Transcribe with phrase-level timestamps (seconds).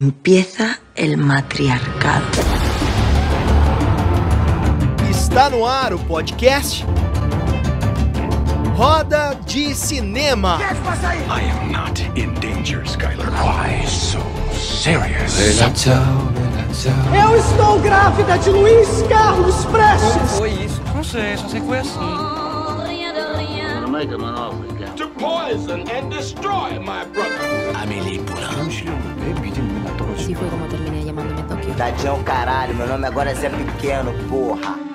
[0.00, 2.24] Empieza el matriarcado.
[5.10, 6.84] Está no ar o podcast
[8.76, 10.60] Roda de Cinema.
[11.28, 13.28] I am not in danger, Skylar.
[13.42, 14.20] Why so
[14.52, 15.36] serious?
[17.12, 20.38] Eu estou grávida de Luiz Carlos Prestes.
[20.38, 20.80] Foi isso?
[20.94, 21.98] Não sei, só sei que foi assim.
[24.94, 27.58] To poison and destroy my brother.
[28.67, 28.67] Así
[31.78, 34.87] Tadinho é caralho, meu nome agora é Zé Pequeno, porra.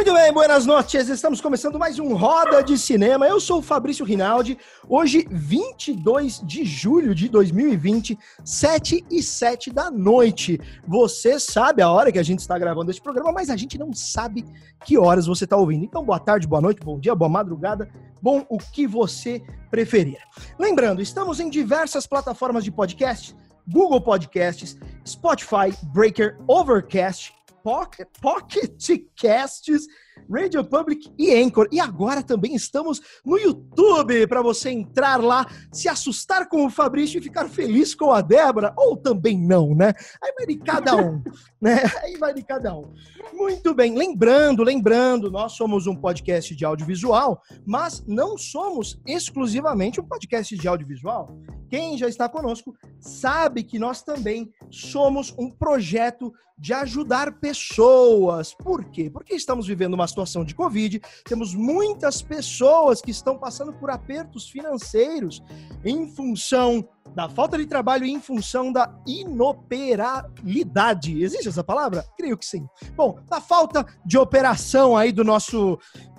[0.00, 1.10] Muito bem, buenas noites.
[1.10, 3.28] Estamos começando mais um Roda de Cinema.
[3.28, 4.56] Eu sou o Fabrício Rinaldi.
[4.88, 10.58] Hoje, 22 de julho de 2020, 7 e 7 da noite.
[10.88, 13.92] Você sabe a hora que a gente está gravando esse programa, mas a gente não
[13.92, 14.42] sabe
[14.86, 15.84] que horas você está ouvindo.
[15.84, 17.86] Então, boa tarde, boa noite, bom dia, boa madrugada,
[18.22, 20.16] bom o que você preferir.
[20.58, 23.36] Lembrando, estamos em diversas plataformas de podcast.
[23.68, 28.88] Google Podcasts, Spotify, Breaker, Overcast, Pocket, Pocket
[29.20, 29.86] Casts,
[30.28, 31.68] Radio Public e Anchor.
[31.72, 37.18] E agora também estamos no YouTube para você entrar lá, se assustar com o Fabrício
[37.18, 39.92] e ficar feliz com a Débora, ou também não, né?
[40.22, 41.22] Aí vai de cada um,
[41.60, 41.82] né?
[42.02, 42.92] Aí vai de cada um.
[43.32, 50.04] Muito bem, lembrando, lembrando, nós somos um podcast de audiovisual, mas não somos exclusivamente um
[50.04, 51.36] podcast de audiovisual.
[51.68, 58.52] Quem já está conosco sabe que nós também somos um projeto de ajudar pessoas.
[58.52, 59.08] Por quê?
[59.10, 64.50] Porque estamos vivendo uma situação de Covid, temos muitas pessoas que estão passando por apertos
[64.50, 65.42] financeiros
[65.82, 71.22] em função da falta de trabalho e em função da inoperabilidade.
[71.22, 72.04] Existe essa palavra?
[72.16, 72.68] Creio que sim.
[72.94, 75.78] Bom, da falta de operação aí do nosso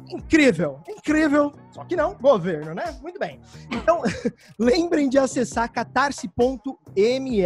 [0.09, 2.97] incrível, incrível, só que não, governo, né?
[3.02, 3.39] Muito bem.
[3.72, 4.02] Então,
[4.59, 7.41] lembrem de acessar catarse.me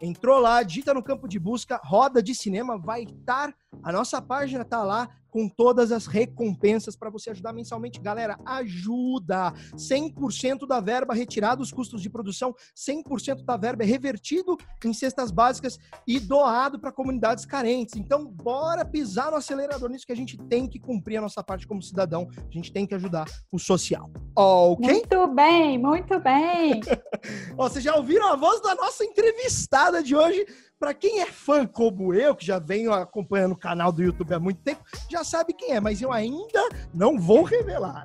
[0.00, 3.54] Entrou lá, digita no campo de busca, roda de cinema, vai estar.
[3.82, 8.00] A nossa página tá lá com todas as recompensas para você ajudar mensalmente.
[8.00, 9.52] Galera, ajuda!
[9.76, 15.30] 100% da verba retirada dos custos de produção, 100% da verba é revertido em cestas
[15.30, 17.96] básicas e doado para comunidades carentes.
[17.96, 21.66] Então, bora pisar no acelerador nisso que a gente tem que cumprir a nossa parte
[21.66, 22.28] como cidadão.
[22.36, 24.10] A gente tem que ajudar o social.
[24.34, 24.88] Ok?
[24.88, 26.80] Muito bem, muito bem.
[27.56, 30.46] Ó, vocês já ouviram a voz da nossa entrevistada de hoje?
[30.78, 34.38] Para quem é fã como eu, que já venho acompanhando o canal do YouTube há
[34.38, 34.80] muito tempo,
[35.10, 38.04] já sabe quem é, mas eu ainda não vou revelar.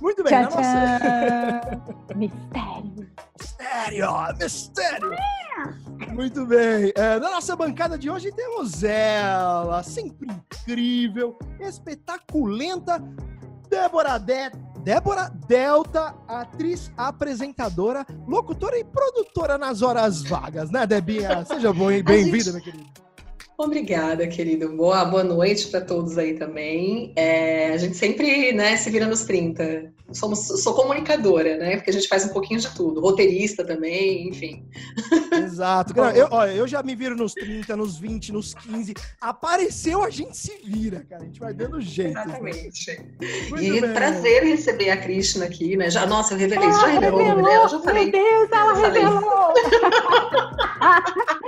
[0.00, 2.14] Muito bem, Tchau, na nossa...
[2.14, 3.12] Mistério.
[3.40, 4.36] Mistério!
[4.38, 5.16] Mistério!
[6.12, 6.92] Muito bem.
[6.94, 13.02] É, na nossa bancada de hoje temos ela, sempre incrível, espetaculenta,
[13.68, 14.63] Débora De...
[14.84, 21.42] Débora Delta, atriz, apresentadora, locutora e produtora nas horas vagas, né, Debinha?
[21.46, 22.84] Seja bem-vinda, minha querida.
[23.56, 24.68] Obrigada, querido.
[24.70, 27.12] Boa, boa noite para todos aí também.
[27.14, 29.92] É, a gente sempre né, se vira nos 30.
[30.12, 31.76] Somos, sou comunicadora, né?
[31.76, 33.00] Porque a gente faz um pouquinho de tudo.
[33.00, 34.68] Roteirista também, enfim.
[35.32, 35.94] Exato.
[35.94, 38.92] Cara, eu, olha, eu já me viro nos 30, nos 20, nos 15.
[39.20, 41.22] Apareceu, a gente se vira, cara.
[41.22, 42.18] A gente vai dando jeito.
[42.18, 42.90] Exatamente.
[43.56, 43.92] E bem.
[43.92, 45.90] prazer receber a Krishna aqui, né?
[45.90, 46.70] Já, nossa, eu revelei.
[46.72, 47.64] Já revelou o nome dela?
[47.64, 48.10] Eu já Meu falei.
[48.10, 49.02] Deus, ela Eu falei.
[49.02, 49.54] revelou.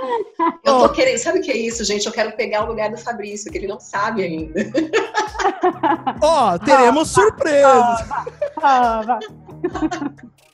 [0.63, 1.17] Eu tô querendo.
[1.17, 2.05] Sabe o que é isso, gente?
[2.05, 4.61] Eu quero pegar o lugar do Fabrício, que ele não sabe ainda.
[6.21, 8.05] Ó, teremos surpresas.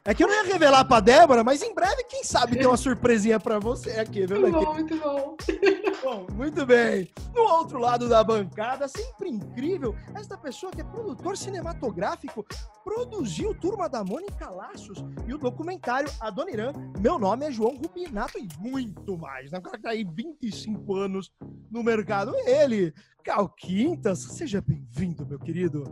[0.05, 2.75] É que eu não ia revelar pra Débora, mas em breve, quem sabe, tem uma
[2.75, 4.41] surpresinha pra você aqui, viu?
[4.41, 5.37] Muito bom, muito bom.
[6.03, 7.09] Bom, muito bem.
[7.33, 12.45] No outro lado da bancada, sempre incrível, esta pessoa que é produtor cinematográfico
[12.83, 16.73] produziu Turma da Mônica Laços e o documentário Adoniran.
[16.99, 19.49] Meu nome é João Rubinato e muito mais.
[19.49, 19.59] Né?
[19.59, 21.31] O cara que tá aí 25 anos
[21.71, 22.35] no mercado.
[22.45, 22.93] Ele,
[23.23, 25.85] Cal Quintas, seja bem-vindo, meu querido.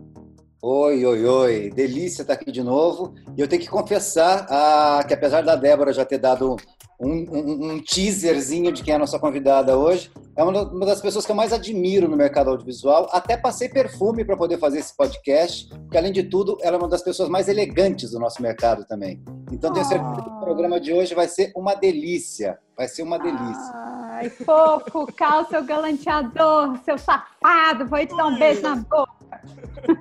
[0.62, 1.70] Oi, oi, oi.
[1.74, 3.16] Delícia estar aqui de novo.
[3.36, 6.56] E eu tenho que confessar ah, que, apesar da Débora já ter dado
[7.00, 10.86] um, um- um teaserzinho de quem é a nossa convidada hoje, é uma da- uma
[10.86, 13.10] das pessoas que eu mais admiro no mercado audiovisual.
[13.12, 16.88] Até passei perfume para poder fazer esse podcast, porque, além de tudo, ela é uma
[16.88, 19.20] das pessoas mais elegantes do nosso mercado também.
[19.52, 22.60] Então, tenho certeza que o programa de hoje vai ser uma delícia.
[22.78, 23.72] Vai ser uma delícia.
[23.74, 29.12] Ai, fofo, Cal, seu galanteador, seu safado, vou te dar um beijo na boca.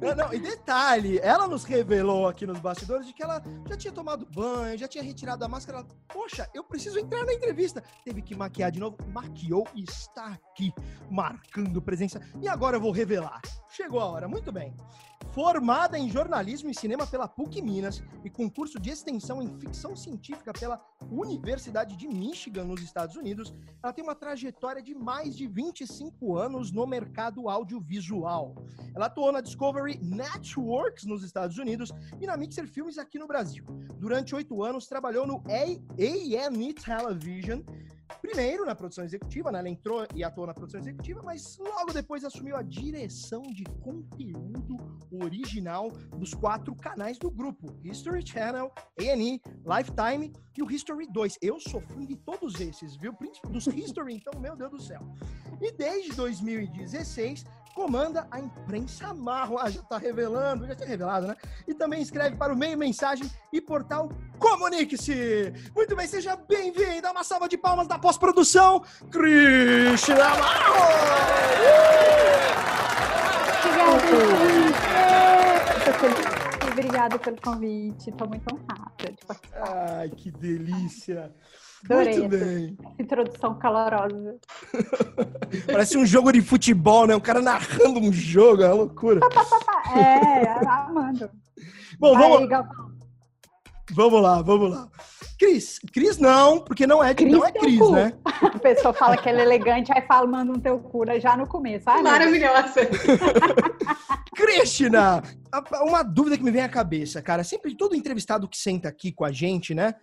[0.00, 3.92] Não, não, e detalhe, ela nos revelou aqui nos bastidores de que ela já tinha
[3.92, 5.78] tomado banho, já tinha retirado a máscara.
[5.78, 7.82] Ela, Poxa, eu preciso entrar na entrevista.
[8.02, 10.72] Teve que maquiar de novo, maquiou e está aqui,
[11.10, 12.20] marcando presença.
[12.40, 13.42] E agora eu vou revelar.
[13.70, 14.74] Chegou a hora, muito bem.
[15.32, 19.94] Formada em jornalismo e cinema pela PUC Minas e com curso de extensão em ficção
[19.94, 25.46] científica pela Universidade de Michigan, nos Estados Unidos, ela tem uma trajetória de mais de
[25.46, 28.56] 25 anos no mercado audiovisual.
[28.92, 33.64] Ela atuou na Discovery Networks nos Estados Unidos e na Mixer Filmes aqui no Brasil.
[33.98, 37.62] Durante oito anos, trabalhou no A&E Television,
[38.20, 39.60] primeiro na produção executiva, né?
[39.60, 44.76] Ela entrou e atuou na produção executiva, mas logo depois assumiu a direção de conteúdo
[45.10, 51.38] original dos quatro canais do grupo: History Channel, A&E, Lifetime e o History 2.
[51.42, 53.14] Eu sou fã de todos esses, viu?
[53.48, 55.00] Dos History, então, meu Deus do céu.
[55.60, 59.58] E desde 2016 comanda a imprensa marro.
[59.58, 61.36] Ah, já tá revelando, já tinha revelado, né?
[61.66, 65.52] E também escreve para o Meio Mensagem e portal Comunique-se.
[65.74, 67.10] Muito bem, seja bem-vinda.
[67.10, 70.80] Uma salva de palmas da pós-produção, Cristina Marro!
[73.88, 75.60] Obrigada.
[76.72, 78.10] Obrigada pelo convite.
[78.10, 79.68] Estou muito honrada de participar.
[79.98, 81.34] Ai, que delícia.
[81.84, 82.76] Adorei Muito bem.
[82.98, 84.36] introdução calorosa.
[85.66, 87.16] Parece um jogo de futebol, né?
[87.16, 89.20] Um cara narrando um jogo, é uma loucura.
[89.96, 91.30] É, amando.
[91.98, 92.90] Bom, Vai, vamos, Galvão.
[93.92, 94.88] vamos lá, vamos lá.
[95.40, 97.92] Cris, Cris não, porque não é, Cris não é Cris, cu.
[97.92, 98.12] né?
[98.42, 101.46] A pessoa fala que ela é elegante, aí fala, manda um teu cura já no
[101.46, 101.88] começo.
[101.88, 102.02] Ai.
[102.02, 102.86] Maravilhosa.
[104.36, 105.22] Cristina,
[105.80, 107.42] uma dúvida que me vem à cabeça, cara.
[107.42, 109.94] Sempre todo entrevistado que senta aqui com a gente, né?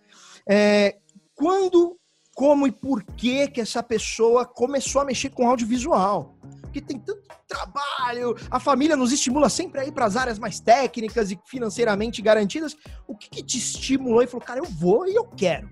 [0.48, 0.96] É,
[1.36, 1.96] quando,
[2.34, 6.36] como e por que que essa pessoa começou a mexer com audiovisual?
[6.62, 10.60] Porque tem tanto trabalho, a família nos estimula sempre a ir para as áreas mais
[10.60, 12.76] técnicas e financeiramente garantidas.
[13.06, 15.68] O que, que te estimulou e falou, cara, eu vou e eu quero?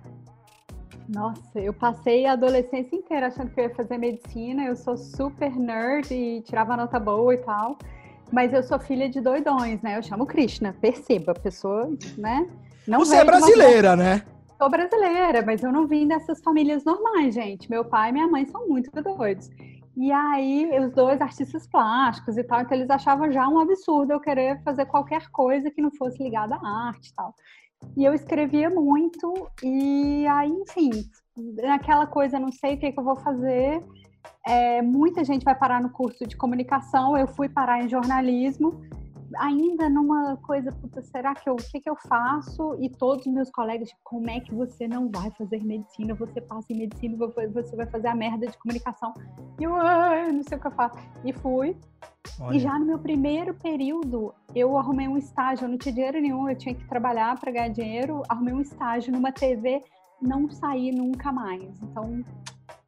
[1.09, 4.65] Nossa, eu passei a adolescência inteira achando que eu ia fazer medicina.
[4.65, 7.79] Eu sou super nerd e tirava nota boa e tal.
[8.33, 9.97] Mas eu sou filha de doidões, né?
[9.97, 11.89] Eu chamo Krishna, perceba, a pessoa,
[12.19, 12.49] né?
[12.89, 14.23] Não Você é uma brasileira, né?
[14.59, 17.71] Sou brasileira, mas eu não vim dessas famílias normais, gente.
[17.71, 19.51] Meu pai e minha mãe são muito doidos.
[19.97, 24.21] E aí, os dois artistas plásticos e tal, então eles achavam já um absurdo eu
[24.21, 27.35] querer fazer qualquer coisa que não fosse ligada à arte e tal.
[27.97, 30.91] E eu escrevia muito, e aí, enfim,
[31.63, 33.83] naquela coisa, não sei o que, que eu vou fazer.
[34.47, 38.83] É, muita gente vai parar no curso de comunicação, eu fui parar em jornalismo,
[39.37, 42.77] ainda numa coisa, puta, será que eu, o que que eu faço?
[42.81, 46.15] E todos os meus colegas, como é que você não vai fazer medicina?
[46.15, 49.13] Você passa em medicina, você vai fazer a merda de comunicação.
[49.59, 50.97] E eu, ai, não sei o que eu faço.
[51.25, 51.77] E fui.
[52.53, 56.49] E já no meu primeiro período, eu arrumei um estágio, eu não tinha dinheiro nenhum,
[56.49, 59.81] eu tinha que trabalhar para ganhar dinheiro, arrumei um estágio numa TV,
[60.21, 61.63] não saí nunca mais.
[61.83, 62.25] Então,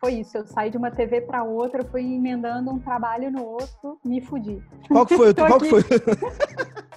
[0.00, 3.98] foi isso, eu saí de uma TV para outra, fui emendando um trabalho no outro,
[4.04, 4.62] me fudi.
[4.88, 5.34] Qual que foi?
[5.34, 5.82] Qual que foi?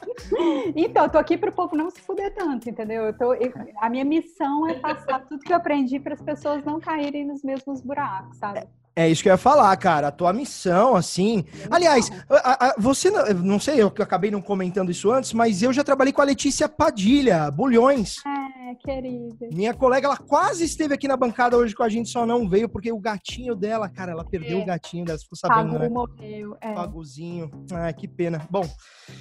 [0.75, 3.03] Então, eu tô aqui pro povo não se fuder tanto, entendeu?
[3.03, 3.51] Eu tô, eu-
[3.81, 7.44] a minha missão é passar tudo que eu aprendi para as pessoas não caírem nos
[7.44, 8.65] mesmos buracos, sabe?
[8.93, 10.09] É isso que eu ia falar, cara.
[10.09, 11.45] A tua missão, assim.
[11.69, 15.71] Aliás, a- a- você, não- não sei, eu acabei não comentando isso antes, mas eu
[15.71, 18.17] já trabalhei com a Letícia Padilha, Bulhões.
[18.25, 19.47] É, querida.
[19.53, 22.67] Minha colega, ela quase esteve aqui na bancada hoje com a gente, só não veio
[22.67, 24.61] porque o gatinho dela, cara, ela perdeu É.
[24.61, 25.89] o gatinho dela, ficou sabendo, Pagu né?
[25.89, 26.57] morreu.
[26.59, 26.73] É.
[26.73, 27.49] Paguzinho.
[27.71, 28.45] Ah, que pena.
[28.49, 28.67] Bom,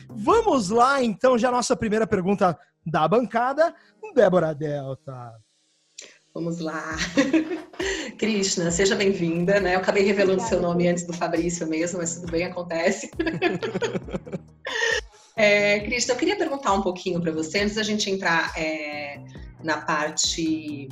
[0.09, 3.73] vamos lá, então, já a nossa primeira pergunta da bancada.
[4.15, 5.33] Débora Delta.
[6.33, 6.97] Vamos lá.
[8.17, 9.75] Krishna, seja bem-vinda, né?
[9.75, 10.49] Eu acabei revelando Obrigada.
[10.49, 13.11] seu nome antes do Fabrício mesmo, mas tudo bem, acontece.
[15.37, 19.19] É, Krishna, eu queria perguntar um pouquinho para você, antes da gente entrar é,
[19.65, 20.89] na parte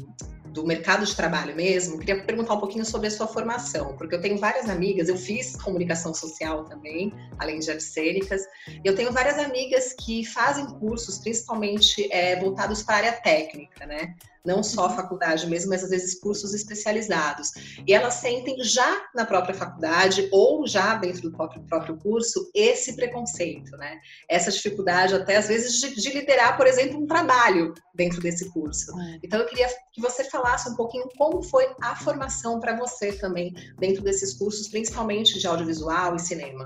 [0.46, 4.20] do mercado de trabalho mesmo, queria perguntar um pouquinho sobre a sua formação, porque eu
[4.22, 9.12] tenho várias amigas, eu fiz comunicação social também, além de artes cênicas, e eu tenho
[9.12, 14.14] várias amigas que fazem cursos, principalmente é, voltados para a área técnica, né?
[14.44, 17.50] Não só a faculdade mesmo, mas às vezes cursos especializados.
[17.86, 22.96] E elas sentem já na própria faculdade ou já dentro do próprio, próprio curso esse
[22.96, 23.98] preconceito, né?
[24.28, 28.92] Essa dificuldade até às vezes de, de liderar, por exemplo, um trabalho dentro desse curso.
[29.22, 33.54] Então eu queria que você falasse um pouquinho como foi a formação para você também
[33.78, 36.64] dentro desses cursos, principalmente de audiovisual e cinema.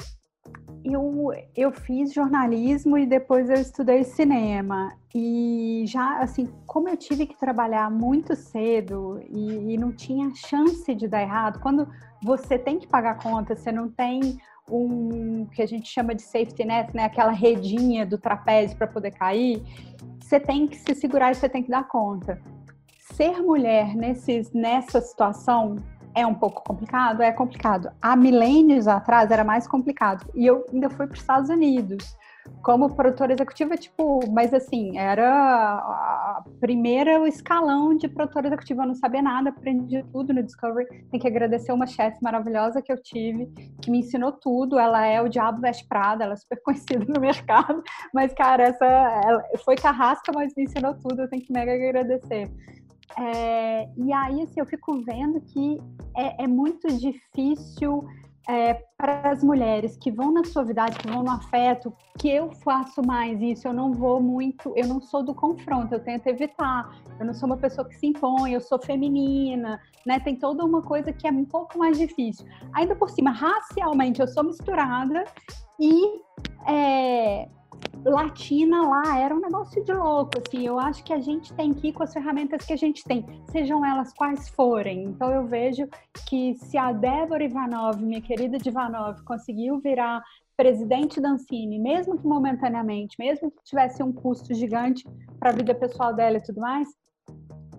[0.84, 4.92] Eu, eu fiz jornalismo e depois eu estudei cinema.
[5.14, 10.94] E já, assim, como eu tive que trabalhar muito cedo e, e não tinha chance
[10.94, 11.88] de dar errado, quando
[12.22, 14.38] você tem que pagar conta, você não tem
[14.70, 17.04] um que a gente chama de safety net, né?
[17.04, 19.62] Aquela redinha do trapézio para poder cair,
[20.20, 22.40] você tem que se segurar e você tem que dar conta.
[23.14, 25.76] Ser mulher nesses, nessa situação
[26.14, 27.22] é um pouco complicado?
[27.22, 27.90] É complicado.
[28.00, 30.26] Há milênios atrás era mais complicado.
[30.34, 32.16] E eu ainda fui para os Estados Unidos
[32.62, 38.82] como produtora executiva, tipo, mas assim, era a primeira escalão de produtora executiva.
[38.82, 40.86] Eu não sabia nada, aprendi tudo no Discovery.
[41.10, 43.46] Tem que agradecer uma chefe maravilhosa que eu tive,
[43.80, 44.78] que me ensinou tudo.
[44.78, 47.82] Ela é o Diabo Veste Prada, ela é super conhecida no mercado.
[48.12, 51.22] Mas, cara, essa ela foi carrasca, mas me ensinou tudo.
[51.22, 52.50] Eu tenho que mega agradecer.
[53.18, 55.78] É, e aí, assim, eu fico vendo que
[56.16, 58.06] é, é muito difícil
[58.48, 63.02] é, para as mulheres que vão na suavidade, que vão no afeto, que eu faço
[63.04, 66.90] mais isso, eu não vou muito, eu não sou do confronto, eu tento evitar,
[67.20, 70.18] eu não sou uma pessoa que se impõe, eu sou feminina, né?
[70.18, 72.46] Tem toda uma coisa que é um pouco mais difícil.
[72.72, 75.24] Ainda por cima, racialmente, eu sou misturada
[75.78, 76.20] e
[76.66, 77.48] é,
[78.04, 81.88] latina lá era um negócio de louco, assim, eu acho que a gente tem que
[81.88, 85.04] ir com as ferramentas que a gente tem, sejam elas quais forem.
[85.04, 85.86] Então eu vejo
[86.28, 90.22] que se a Débora Ivanov, minha querida Ivanov, conseguiu virar
[90.56, 95.04] presidente da Ancine, mesmo que momentaneamente, mesmo que tivesse um custo gigante
[95.38, 96.88] para a vida pessoal dela e tudo mais,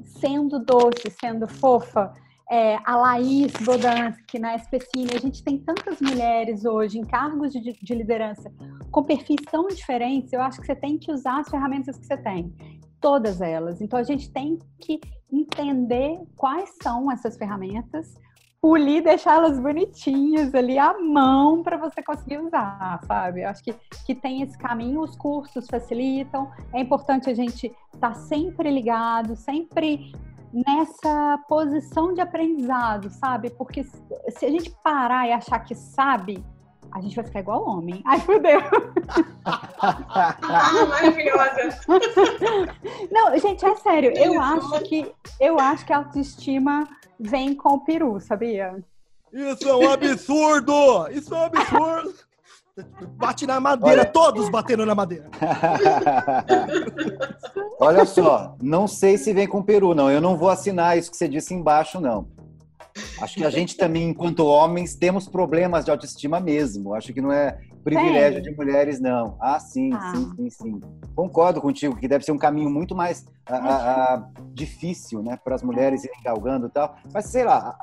[0.04, 2.14] sendo doce, sendo fofa,
[2.50, 7.62] é, a Laís Bodansky na SPCine, a gente tem tantas mulheres hoje em cargos de,
[7.62, 8.52] de, liderança
[8.92, 12.18] com perfis tão diferentes, eu acho que você tem que usar as ferramentas que você
[12.18, 12.54] tem,
[13.00, 13.82] todas elas.
[13.82, 15.00] Então a gente tem que
[15.32, 18.14] entender quais são essas ferramentas,
[18.62, 23.42] polir, deixá-las bonitinhas ali à mão para você conseguir usar, sabe?
[23.42, 28.12] Eu acho que, que tem esse caminho, os cursos facilitam, é importante a gente estar
[28.12, 30.14] tá sempre ligado, sempre
[30.54, 33.50] nessa posição de aprendizado, sabe?
[33.50, 36.46] Porque se a gente parar e achar que sabe,
[36.92, 38.04] a gente vai ficar igual homem.
[38.06, 38.62] Ai, fudeu.
[39.46, 41.82] ah, maravilhosa.
[43.12, 44.14] Não, gente, é sério.
[44.16, 46.88] Eu acho que eu acho que a autoestima
[47.20, 48.84] vem com o peru, sabia?
[49.32, 51.10] Isso é um absurdo!
[51.10, 52.14] Isso é um absurdo!
[53.18, 54.12] Bate na madeira, Olha...
[54.12, 55.30] todos batendo na madeira.
[57.80, 60.10] Olha só, não sei se vem com peru, não.
[60.10, 62.28] Eu não vou assinar isso que você disse embaixo, não.
[63.22, 66.96] Acho que a gente também, enquanto homens, temos problemas de autoestima mesmo.
[66.96, 69.38] Acho que não é privilégio de mulheres, não.
[69.40, 70.14] Ah, sim, ah.
[70.16, 70.82] sim, sim, sim.
[71.16, 75.56] Concordo contigo que deve ser um caminho muito mais a, a, a, difícil, né, para
[75.56, 76.96] as mulheres irem galgando e tal.
[77.14, 77.78] Mas sei lá,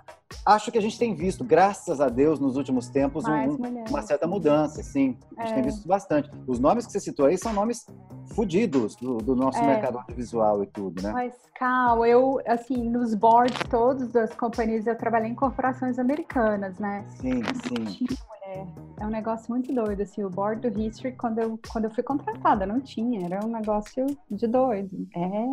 [0.46, 3.56] acho que a gente tem visto, graças a Deus, nos últimos tempos, um,
[3.88, 5.16] uma certa mudança, sim.
[5.36, 5.54] A gente é.
[5.56, 6.30] tem visto bastante.
[6.46, 7.86] Os nomes que você citou aí são nomes
[8.34, 9.66] fodidos do, do, nosso é.
[9.66, 11.12] mercado audiovisual e tudo, né?
[11.12, 17.04] Mas, Cal, eu, assim, nos boards todos das companhias, eu trabalhei em corporações americanas, né?
[17.20, 18.06] Sim, sim.
[18.50, 18.66] É,
[19.00, 22.02] é um negócio muito doido, assim, o board do History, quando eu, quando eu fui
[22.02, 25.46] contratada, não tinha, era um negócio de doido, é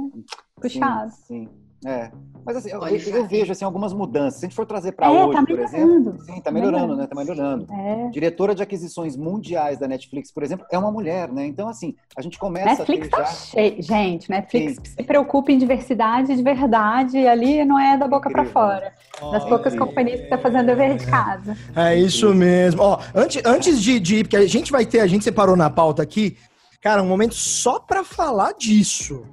[0.59, 1.11] puxado.
[1.11, 1.66] Sim, sim.
[1.85, 2.11] É,
[2.47, 4.39] mas assim, eu, eu, vejo assim, algumas mudanças.
[4.39, 6.17] Se a gente for trazer para é, hoje, tá por exemplo.
[6.21, 7.05] Sim, tá melhorando, né?
[7.05, 7.67] Tá melhorando.
[7.69, 8.09] É.
[8.09, 11.45] Diretora de aquisições mundiais da Netflix, por exemplo, é uma mulher, né?
[11.45, 13.31] Então, assim, a gente começa Netflix a ter tá já...
[13.33, 13.83] cheio.
[13.83, 14.95] Gente, Netflix sim.
[14.95, 18.93] se preocupa em diversidade de verdade, ali não é da boca para fora.
[19.21, 19.77] Oh, das poucas é.
[19.77, 21.57] companhias que está fazendo dever de casa.
[21.75, 22.81] É isso mesmo.
[22.81, 25.69] Ó, antes, antes de, de ir, porque a gente vai ter, a gente separou na
[25.69, 26.37] pauta aqui,
[26.81, 29.25] cara, um momento só para falar disso.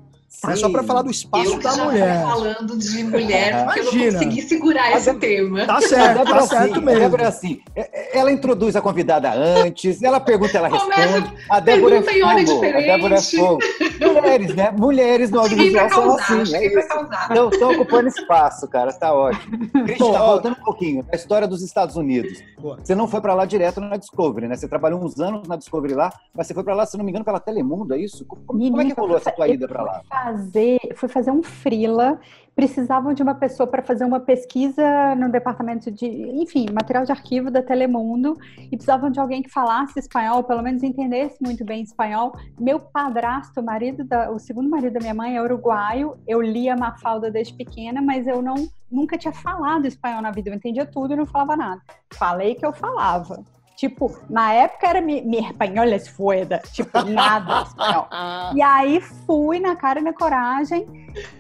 [0.52, 2.22] É só para falar do espaço eu da mulher.
[2.22, 4.04] falando de mulher, porque Imagina.
[4.04, 5.66] eu não consegui segurar esse a tema.
[5.66, 6.90] Tá certo, tá certo assim, mesmo.
[6.90, 11.32] A Débora é assim, é, ela introduz a convidada antes, ela pergunta, ela responde.
[11.48, 12.26] A Débora é fogo.
[12.26, 13.58] A Débora é fogo.
[14.00, 14.70] Mulheres, né?
[14.70, 16.56] Mulheres no audiovisual são assim.
[16.56, 18.92] É Estão, estão ocupando espaço, cara.
[18.92, 19.68] Tá ótimo.
[19.84, 22.42] Cristian, tá voltando um pouquinho da história dos Estados Unidos.
[22.58, 24.56] Você não foi para lá direto na Discovery, né?
[24.56, 27.10] Você trabalhou uns anos na Discovery lá, mas você foi para lá, se não me
[27.10, 28.24] engano, pela Telemundo, é isso?
[28.24, 30.02] Como, como é que rolou essa tua ida para lá?
[30.34, 32.18] Fazer, fui fazer um freela,
[32.56, 37.50] precisavam de uma pessoa para fazer uma pesquisa no departamento de, enfim, material de arquivo
[37.50, 42.32] da Telemundo, e precisavam de alguém que falasse espanhol, pelo menos entendesse muito bem espanhol.
[42.58, 47.30] Meu padrasto, marido da, o segundo marido da minha mãe é uruguaio, eu lia Mafalda
[47.30, 48.54] desde pequena, mas eu não
[48.90, 51.80] nunca tinha falado espanhol na vida, eu entendia tudo e não falava nada.
[52.12, 53.42] Falei que eu falava.
[53.76, 58.06] Tipo, na época era mi, mi espanhol es fueda, tipo, nada espanhol.
[58.54, 60.86] E aí fui na cara e na coragem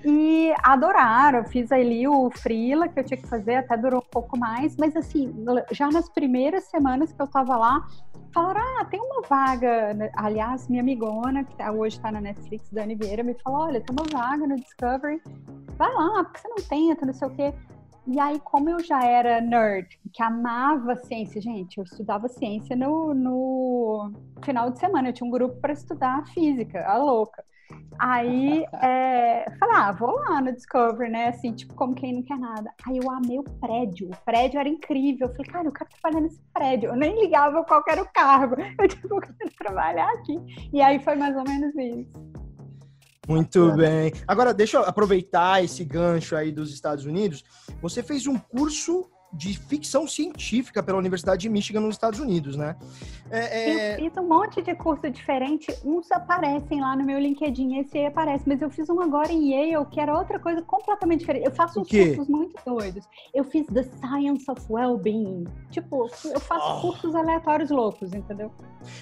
[0.04, 1.44] e adoraram.
[1.44, 4.96] Fiz ali o frila que eu tinha que fazer, até durou um pouco mais, mas
[4.96, 5.32] assim,
[5.70, 7.86] já nas primeiras semanas que eu tava lá,
[8.32, 10.10] falaram: ah, tem uma vaga.
[10.16, 13.94] Aliás, minha amigona, que tá, hoje tá na Netflix, Dani Vieira, me falou: olha, tem
[13.96, 15.22] uma vaga no Discovery,
[15.78, 17.54] vai lá, porque você não tenta, não sei o quê.
[18.06, 23.14] E aí, como eu já era nerd, que amava ciência, gente, eu estudava ciência no,
[23.14, 24.12] no
[24.44, 25.08] final de semana.
[25.08, 27.42] Eu tinha um grupo para estudar física, a louca.
[27.98, 31.28] Aí, é, falei, ah, vou lá no Discovery, né?
[31.28, 32.70] Assim, tipo, como quem não quer nada.
[32.86, 34.10] Aí eu amei o prédio.
[34.10, 35.28] O prédio era incrível.
[35.28, 36.90] Eu falei, cara, eu quero trabalhar nesse prédio.
[36.90, 38.56] Eu nem ligava qual era o cargo.
[38.78, 40.38] Eu, tipo, eu quero trabalhar aqui.
[40.72, 42.43] E aí foi mais ou menos isso.
[43.28, 44.12] Muito bem.
[44.26, 47.42] Agora, deixa eu aproveitar esse gancho aí dos Estados Unidos.
[47.80, 52.76] Você fez um curso de ficção científica pela Universidade de Michigan nos Estados Unidos, né?
[53.30, 53.94] É, é...
[53.94, 58.06] Eu fiz um monte de curso diferente, uns aparecem lá no meu LinkedIn, esse aí
[58.06, 61.46] aparece, mas eu fiz um agora em Yale, que era outra coisa completamente diferente.
[61.46, 63.04] Eu faço uns cursos muito doidos.
[63.34, 65.44] Eu fiz The Science of Wellbeing.
[65.70, 66.80] Tipo, eu faço oh.
[66.80, 68.52] cursos aleatórios loucos, entendeu?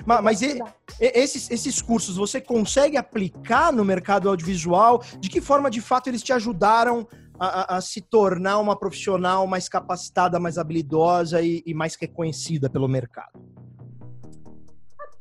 [0.07, 0.59] Mas, mas e,
[0.99, 5.03] esses, esses cursos, você consegue aplicar no mercado audiovisual?
[5.19, 7.07] De que forma, de fato, eles te ajudaram
[7.39, 12.89] a, a, se tornar uma profissional mais capacitada, mais habilidosa e, e mais reconhecida pelo
[12.89, 13.41] mercado?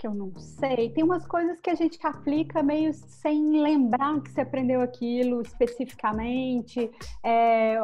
[0.02, 0.90] que eu não sei.
[0.90, 6.90] Tem umas coisas que a gente aplica meio sem lembrar que você aprendeu aquilo especificamente.
[7.24, 7.78] É,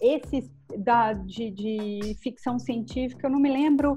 [0.00, 3.96] esses da, de, de, ficção científica, eu não me lembro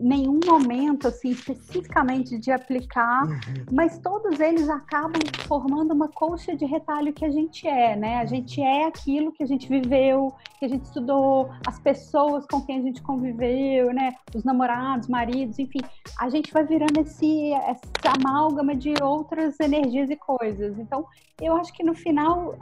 [0.00, 3.64] nenhum momento assim especificamente de aplicar, uhum.
[3.72, 8.18] mas todos eles acabam formando uma colcha de retalho que a gente é, né?
[8.18, 12.60] A gente é aquilo que a gente viveu, que a gente estudou, as pessoas com
[12.60, 14.14] quem a gente conviveu, né?
[14.34, 15.80] Os namorados, maridos, enfim,
[16.18, 17.82] a gente vai virando esse essa
[18.18, 20.78] amálgama de outras energias e coisas.
[20.78, 21.06] Então,
[21.40, 22.54] eu acho que no final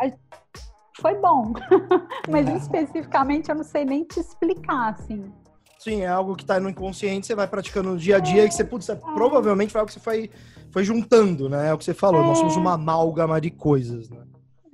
[1.00, 1.52] foi bom,
[2.28, 5.32] mas especificamente eu não sei nem te explicar, assim.
[5.88, 8.44] Sim, é algo que tá no inconsciente, você vai praticando no dia a dia, é,
[8.44, 8.94] e que você, putz, é.
[8.94, 10.30] provavelmente foi algo que você foi,
[10.70, 11.68] foi juntando, né?
[11.68, 12.26] É o que você falou, é.
[12.26, 14.22] nós somos uma amálgama de coisas, né?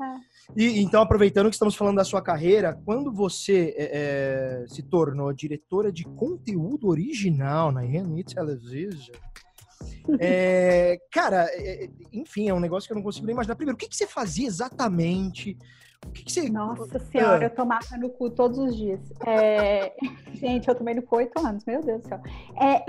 [0.01, 0.35] É.
[0.57, 5.33] E então, aproveitando que estamos falando da sua carreira, quando você é, é se tornou
[5.33, 9.15] diretora de conteúdo original na Renny Television,
[10.19, 11.49] é, cara,
[12.13, 13.55] enfim, é um negócio que eu não consigo nem imaginar.
[13.55, 15.57] Primeiro, o que, que você fazia exatamente?
[16.07, 16.49] O que, que você...
[16.49, 19.01] Nossa senhora, eu tomava no cu todos os dias.
[19.27, 19.93] É...
[20.35, 22.21] Gente, eu tomei no cu oito anos, meu Deus do céu.
[22.61, 22.85] É,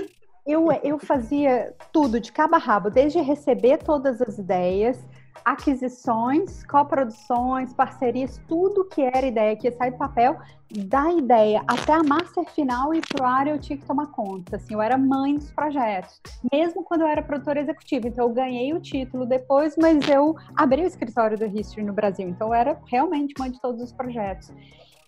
[0.45, 4.97] eu, eu fazia tudo de cabo a rabo, desde receber todas as ideias,
[5.43, 10.38] aquisições, coproduções, parcerias, tudo que era ideia que ia sair do papel,
[10.71, 14.56] da ideia até a master final e pro ar eu tinha que tomar conta.
[14.56, 16.21] Assim, eu era mãe dos projetos,
[16.52, 18.08] mesmo quando eu era produtora executiva.
[18.08, 22.28] Então eu ganhei o título depois, mas eu abri o escritório do History no Brasil.
[22.28, 24.52] Então eu era realmente mãe de todos os projetos.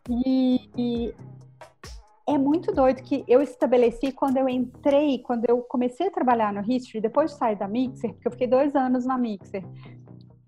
[0.09, 1.15] E, e
[2.27, 6.61] é muito doido que eu estabeleci quando eu entrei, quando eu comecei a trabalhar no
[6.61, 9.63] History, depois de sair da Mixer, porque eu fiquei dois anos na Mixer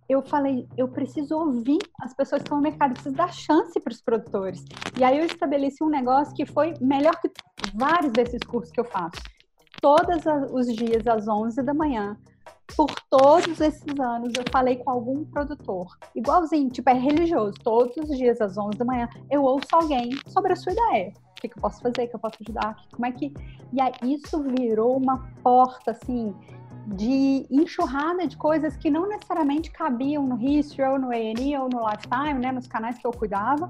[0.10, 3.94] eu falei, eu preciso ouvir as pessoas que estão no mercado, preciso dar chance para
[3.94, 4.66] os produtores.
[4.98, 7.30] E aí eu estabeleci um negócio que foi melhor que
[7.76, 9.22] vários desses cursos que eu faço.
[9.80, 12.18] Todos os dias às 11 da manhã,
[12.76, 15.88] por todos esses anos, eu falei com algum produtor.
[16.16, 17.54] Igualzinho, tipo, é religioso.
[17.64, 21.14] Todos os dias às 11 da manhã, eu ouço alguém sobre a sua ideia.
[21.32, 22.04] O que, que eu posso fazer?
[22.04, 22.76] O que eu posso ajudar?
[22.92, 23.34] Como é que...
[23.72, 26.34] E aí, isso virou uma porta, assim,
[26.96, 31.88] de enxurrada de coisas que não necessariamente cabiam no History ou no A&E ou no
[31.88, 33.70] Lifetime, né, nos canais que eu cuidava,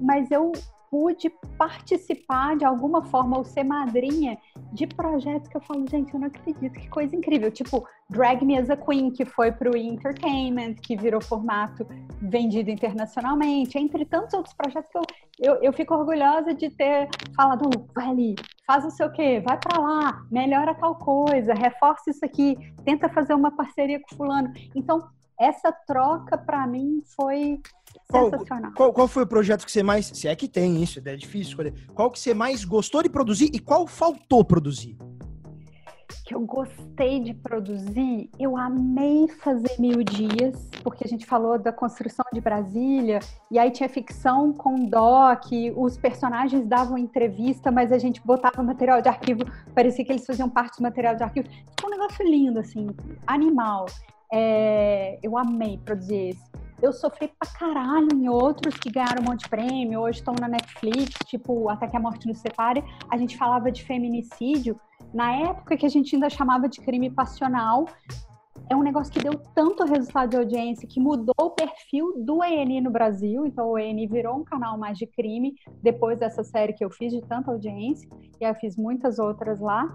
[0.00, 0.52] mas eu
[0.92, 4.36] pude participar de alguma forma ou ser madrinha
[4.74, 7.50] de projetos que eu falo, gente, eu não acredito, que coisa incrível.
[7.50, 11.86] Tipo, Drag Me as a Queen, que foi para o Entertainment, que virou formato
[12.20, 15.02] vendido internacionalmente, entre tantos outros projetos que eu,
[15.38, 18.34] eu, eu fico orgulhosa de ter falado, vai ali,
[18.66, 23.08] faz não sei o quê, vai para lá, melhora tal coisa, reforça isso aqui, tenta
[23.08, 24.52] fazer uma parceria com fulano.
[24.74, 27.60] Então, essa troca para mim foi
[28.08, 28.72] qual, sensacional.
[28.74, 31.50] Qual, qual, foi o projeto que você mais, se é que tem isso, é difícil
[31.50, 34.96] escolher, qual que você mais gostou de produzir e qual faltou produzir?
[36.32, 41.70] Que eu gostei de produzir, eu amei fazer Mil Dias, porque a gente falou da
[41.70, 43.18] construção de Brasília,
[43.50, 45.44] e aí tinha ficção com doc,
[45.76, 50.48] os personagens davam entrevista, mas a gente botava material de arquivo, parecia que eles faziam
[50.48, 51.46] parte do material de arquivo.
[51.50, 52.86] Ficou um negócio lindo, assim,
[53.26, 53.84] animal.
[54.32, 56.50] É, eu amei produzir esse.
[56.82, 60.48] Eu sofri pra caralho em outros que ganharam um monte de prêmio, hoje estão na
[60.48, 62.82] Netflix, tipo Até que a Morte nos Separe.
[63.08, 64.76] A gente falava de feminicídio.
[65.14, 67.86] Na época que a gente ainda chamava de crime passional,
[68.68, 72.80] é um negócio que deu tanto resultado de audiência que mudou o perfil do ENI
[72.80, 73.46] no Brasil.
[73.46, 77.12] Então, o ENI virou um canal mais de crime depois dessa série que eu fiz
[77.12, 78.08] de tanta audiência.
[78.40, 79.88] E eu fiz muitas outras lá.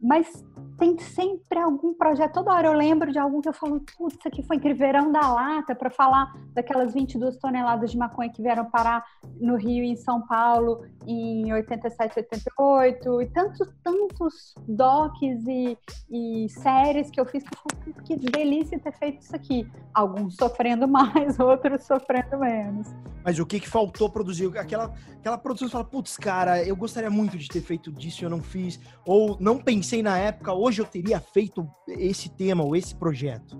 [0.00, 0.44] Mas
[0.78, 2.34] tem sempre algum projeto.
[2.34, 5.10] Toda hora eu lembro de algum que eu falo, putz, isso aqui foi incrível, verão
[5.10, 9.04] da lata, para falar daquelas 22 toneladas de maconha que vieram parar
[9.40, 15.78] no Rio e em São Paulo em 87, 88, e tantos, tantos docs e,
[16.10, 19.70] e séries que eu fiz que eu falo, que delícia ter feito isso aqui.
[19.94, 22.88] Alguns sofrendo mais, outros sofrendo menos.
[23.24, 24.56] Mas o que, que faltou produzir?
[24.58, 28.24] Aquela, aquela produção que fala, putz, cara, eu gostaria muito de ter feito disso e
[28.24, 28.78] eu não fiz.
[29.04, 33.56] Ou não pensei na época, hoje eu teria feito esse tema ou esse projeto.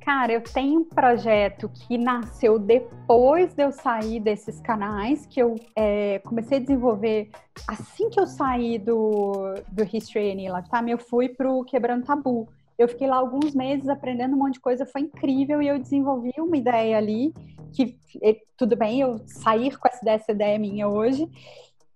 [0.00, 5.54] Cara, eu tenho um projeto que nasceu depois de eu sair desses canais, que eu
[5.76, 7.30] é, comecei a desenvolver
[7.68, 12.48] assim que eu saí do, do History and Lifetime, eu fui para o Quebrando Tabu.
[12.78, 16.32] Eu fiquei lá alguns meses aprendendo um monte de coisa, foi incrível, e eu desenvolvi
[16.38, 17.32] uma ideia ali
[17.72, 17.96] que
[18.56, 21.28] tudo bem eu sair com essa ideia, essa ideia minha hoje,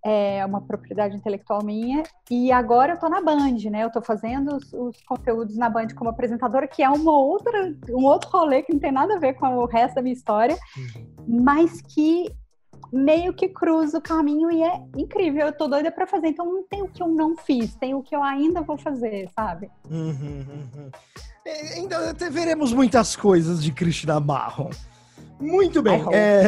[0.05, 3.85] é uma propriedade intelectual minha, e agora eu tô na Band, né?
[3.85, 8.05] Eu tô fazendo os, os, conteúdos na Band como apresentadora, que é uma outra, um
[8.05, 11.43] outro rolê que não tem nada a ver com o resto da minha história, uhum.
[11.43, 12.31] mas que
[12.93, 15.47] meio que cruza o caminho e é incrível.
[15.47, 16.29] Eu tô doida para fazer.
[16.29, 19.29] Então não tem o que eu não fiz, tem o que eu ainda vou fazer,
[19.35, 19.71] sabe?
[19.91, 20.91] Uhum, uhum.
[21.47, 24.71] É, ainda veremos muitas coisas de Cristina Marron.
[25.45, 26.03] Muito bem.
[26.13, 26.45] É...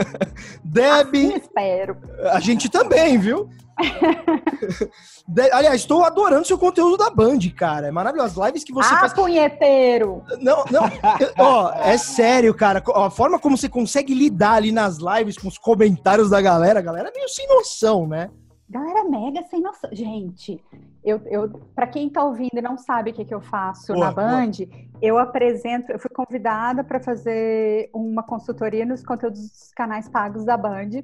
[0.64, 1.14] Deb.
[1.14, 1.96] Assim espero.
[2.32, 3.48] A gente também, viu?
[5.28, 5.50] De...
[5.52, 7.88] Aliás, estou adorando seu conteúdo da Band, cara.
[7.88, 8.40] É maravilhoso.
[8.40, 9.12] As lives que você ah, faz.
[9.12, 10.22] punheteiro!
[10.40, 10.82] Não, não.
[11.38, 12.82] Ó, é sério, cara.
[12.94, 16.82] A forma como você consegue lidar ali nas lives com os comentários da galera, a
[16.82, 18.30] galera é meio sem noção, né?
[18.72, 19.90] Galera mega sem noção.
[19.92, 20.58] Gente,
[21.04, 24.06] eu, eu para quem está ouvindo e não sabe o que, que eu faço boa,
[24.06, 24.80] na Band, boa.
[25.02, 30.56] eu apresento, eu fui convidada para fazer uma consultoria nos conteúdos dos canais pagos da
[30.56, 31.02] Band.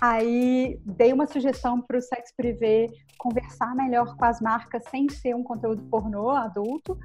[0.00, 2.86] Aí dei uma sugestão para o Sex Privé
[3.18, 6.96] conversar melhor com as marcas sem ser um conteúdo pornô adulto.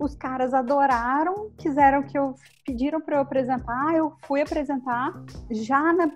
[0.00, 5.12] Os caras adoraram, quiseram que eu pediram para eu apresentar, eu fui apresentar
[5.50, 6.10] já na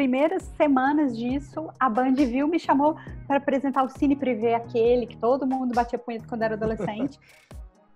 [0.00, 2.96] primeiras semanas disso, a Band viu, me chamou
[3.28, 7.20] para apresentar o Cine Privé, aquele que todo mundo batia punheta quando era adolescente.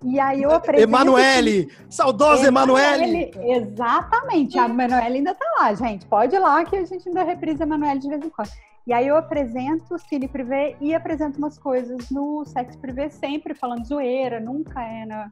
[0.06, 0.82] E aí eu aprendi.
[0.82, 1.72] Emanuele!
[1.88, 3.30] Saudosa Emanuele!
[3.42, 6.04] Exatamente, a Emanuele ainda tá lá, gente.
[6.04, 8.50] Pode ir lá que a gente ainda reprisa a Emanuele de vez em quando.
[8.86, 13.54] E aí eu apresento o Cine Privé e apresento umas coisas no Sex Privé, sempre
[13.54, 15.30] falando zoeira, nunca é na,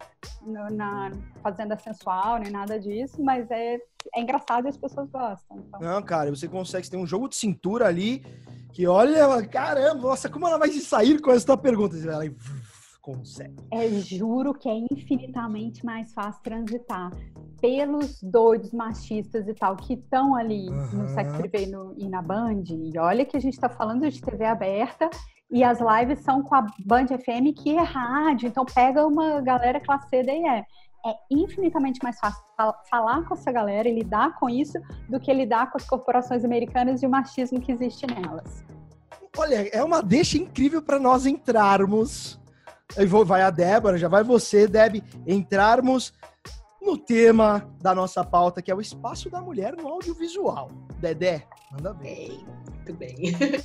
[0.70, 1.12] na,
[1.42, 3.78] Fazenda Sensual, nem nada disso, mas é,
[4.14, 5.58] é engraçado e as pessoas gostam.
[5.58, 5.80] Então.
[5.80, 8.24] Não, cara, você consegue, tem um jogo de cintura ali
[8.72, 11.94] que olha, caramba, nossa, como ela vai sair com essa tua pergunta?
[11.96, 12.24] Ela
[13.02, 13.56] consegue.
[13.70, 17.10] É, juro que é infinitamente mais fácil transitar
[17.60, 21.02] pelos doidos machistas e tal que estão ali uhum.
[21.02, 21.64] no Sex Privé
[21.96, 22.64] e na Band.
[22.70, 25.10] E olha que a gente está falando de TV aberta
[25.50, 29.80] e as lives são com a Band FM que é rádio, então pega uma galera
[29.80, 30.64] classe C e é.
[31.04, 32.40] É infinitamente mais fácil
[32.88, 37.02] falar com essa galera e lidar com isso do que lidar com as corporações americanas
[37.02, 38.64] e o machismo que existe nelas.
[39.36, 42.40] Olha, é uma deixa incrível para nós entrarmos
[43.24, 46.12] vai a Débora, já vai você, Deb, entrarmos
[46.80, 50.68] no tema da nossa pauta, que é o espaço da mulher no audiovisual.
[51.00, 52.44] Dedé, manda bem.
[52.84, 53.16] Muito bem.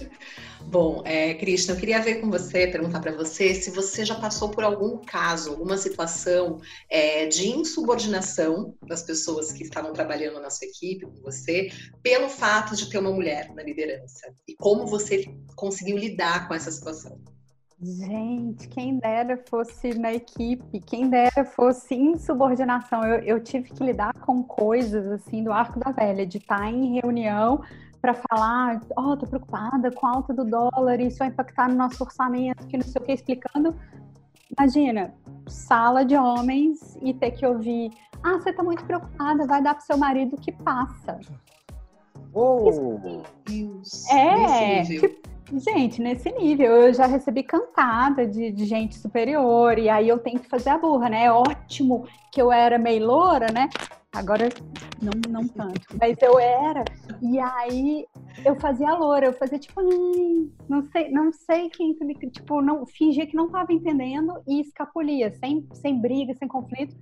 [0.70, 4.64] Bom, é, eu queria ver com você, perguntar para você se você já passou por
[4.64, 6.60] algum caso, alguma situação
[6.90, 11.72] é, de insubordinação das pessoas que estavam trabalhando na sua equipe, com você,
[12.04, 14.32] pelo fato de ter uma mulher na liderança.
[14.48, 17.20] E como você conseguiu lidar com essa situação?
[17.80, 23.04] Gente, quem dera fosse na equipe, quem dera fosse insubordinação.
[23.04, 27.00] Eu, eu tive que lidar com coisas assim do arco da velha, de estar em
[27.00, 27.62] reunião
[28.02, 31.76] para falar, ó, oh, tô preocupada com a alta do dólar, isso vai impactar no
[31.76, 33.76] nosso orçamento, que não sei o que, explicando.
[34.58, 35.14] Imagina,
[35.48, 37.92] sala de homens e ter que ouvir,
[38.24, 41.20] ah, você tá muito preocupada, vai dar pro seu marido que passa.
[43.46, 44.10] Deus.
[44.10, 50.10] É, tipo, Gente, nesse nível, eu já recebi cantada de, de, gente superior, e aí
[50.10, 51.24] eu tenho que fazer a burra, né?
[51.26, 53.70] É ótimo que eu era meio loura, né?
[54.14, 54.50] Agora,
[55.02, 56.84] não, não tanto, mas eu era,
[57.22, 58.06] e aí
[58.46, 59.82] eu fazia loura, eu fazia tipo,
[60.68, 61.94] não sei, não sei quem,
[62.32, 66.96] tipo, não, fingia que não tava entendendo e escapulia, sem, sem briga, sem conflito.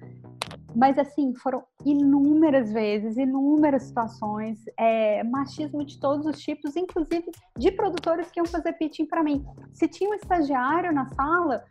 [0.76, 7.72] Mas, assim, foram inúmeras vezes, inúmeras situações, é, machismo de todos os tipos, inclusive de
[7.72, 9.46] produtores que iam fazer pitching para mim.
[9.72, 11.64] Se tinha um estagiário na sala,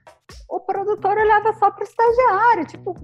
[0.49, 2.97] o produtor olhava só para o estagiário, tipo,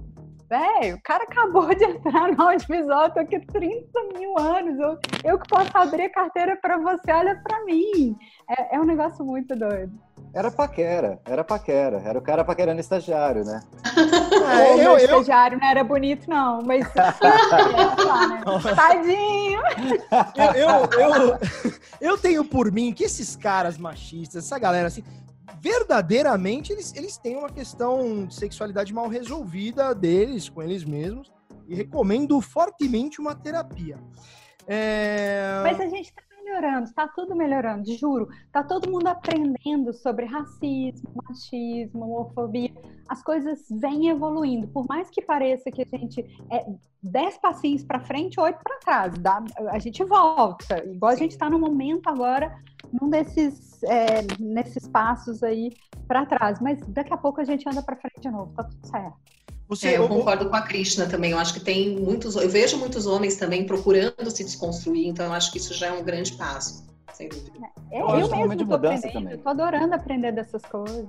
[0.51, 3.87] velho, o cara acabou de entrar no audiovisual, tô aqui 30
[4.19, 8.17] mil anos, eu, eu que posso abrir a carteira para você, olha para mim.
[8.49, 9.93] É, é um negócio muito doido.
[10.33, 12.01] Era paquera, era paquera.
[12.05, 13.61] Era o cara paquerando estagiário, né?
[14.51, 16.85] É, eu, eu, estagiário não era bonito, não, mas.
[18.75, 19.61] Tadinho!
[20.35, 21.39] Eu, eu, eu,
[22.01, 25.03] eu tenho por mim que esses caras machistas, essa galera assim,
[25.59, 31.31] verdadeiramente eles, eles têm uma questão de sexualidade mal resolvida deles, com eles mesmos,
[31.67, 33.97] e recomendo fortemente uma terapia.
[34.67, 35.61] É...
[35.63, 38.27] Mas a gente tá melhorando, está tudo melhorando, juro.
[38.45, 42.71] Está todo mundo aprendendo sobre racismo, machismo, homofobia.
[43.07, 44.67] As coisas vêm evoluindo.
[44.67, 46.65] Por mais que pareça que a gente é
[47.01, 50.83] dez passinhos para frente, oito para trás, dá, a gente volta.
[50.85, 52.55] Igual a gente está no momento agora,
[52.99, 55.71] num desses, é, nesses passos aí
[56.07, 56.59] para trás.
[56.59, 59.17] Mas daqui a pouco a gente anda para frente de novo, tá tudo certo.
[59.67, 61.31] Você, é, eu concordo com a Krishna também.
[61.31, 65.33] Eu acho que tem muitos, eu vejo muitos homens também procurando se desconstruir, então eu
[65.33, 67.69] acho que isso já é um grande passo, sem dúvida.
[67.89, 69.33] É, eu, eu mesmo estou aprendendo, também.
[69.33, 71.07] eu tô adorando aprender dessas coisas.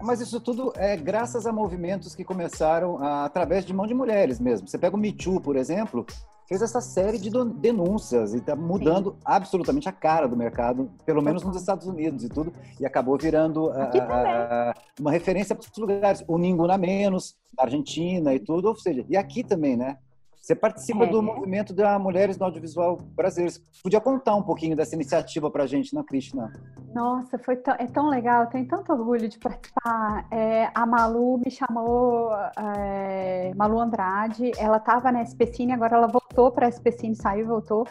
[0.00, 4.38] Mas isso tudo é graças a movimentos que começaram a, através de mão de mulheres
[4.38, 4.68] mesmo.
[4.68, 6.06] Você pega o Me Too, por exemplo,
[6.52, 9.16] fez essa série de denúncias e está mudando Sim.
[9.24, 13.68] absolutamente a cara do mercado, pelo menos nos Estados Unidos e tudo, e acabou virando
[13.68, 16.22] uh, uma referência para os lugares.
[16.28, 19.96] O Ninguna Menos, da Argentina e tudo, ou seja, e aqui também, né?
[20.42, 21.06] Você participa é.
[21.06, 23.52] do movimento da Mulheres no Audiovisual Brasileiro.
[23.52, 26.52] Você podia contar um pouquinho dessa iniciativa para a gente, na Krishna?
[26.92, 30.26] Nossa, foi tão, é tão legal, tenho tanto orgulho de participar.
[30.32, 36.50] É, a Malu me chamou, é, Malu Andrade, ela estava na SPCine, agora ela voltou
[36.50, 37.86] para a SPCine, saiu e voltou.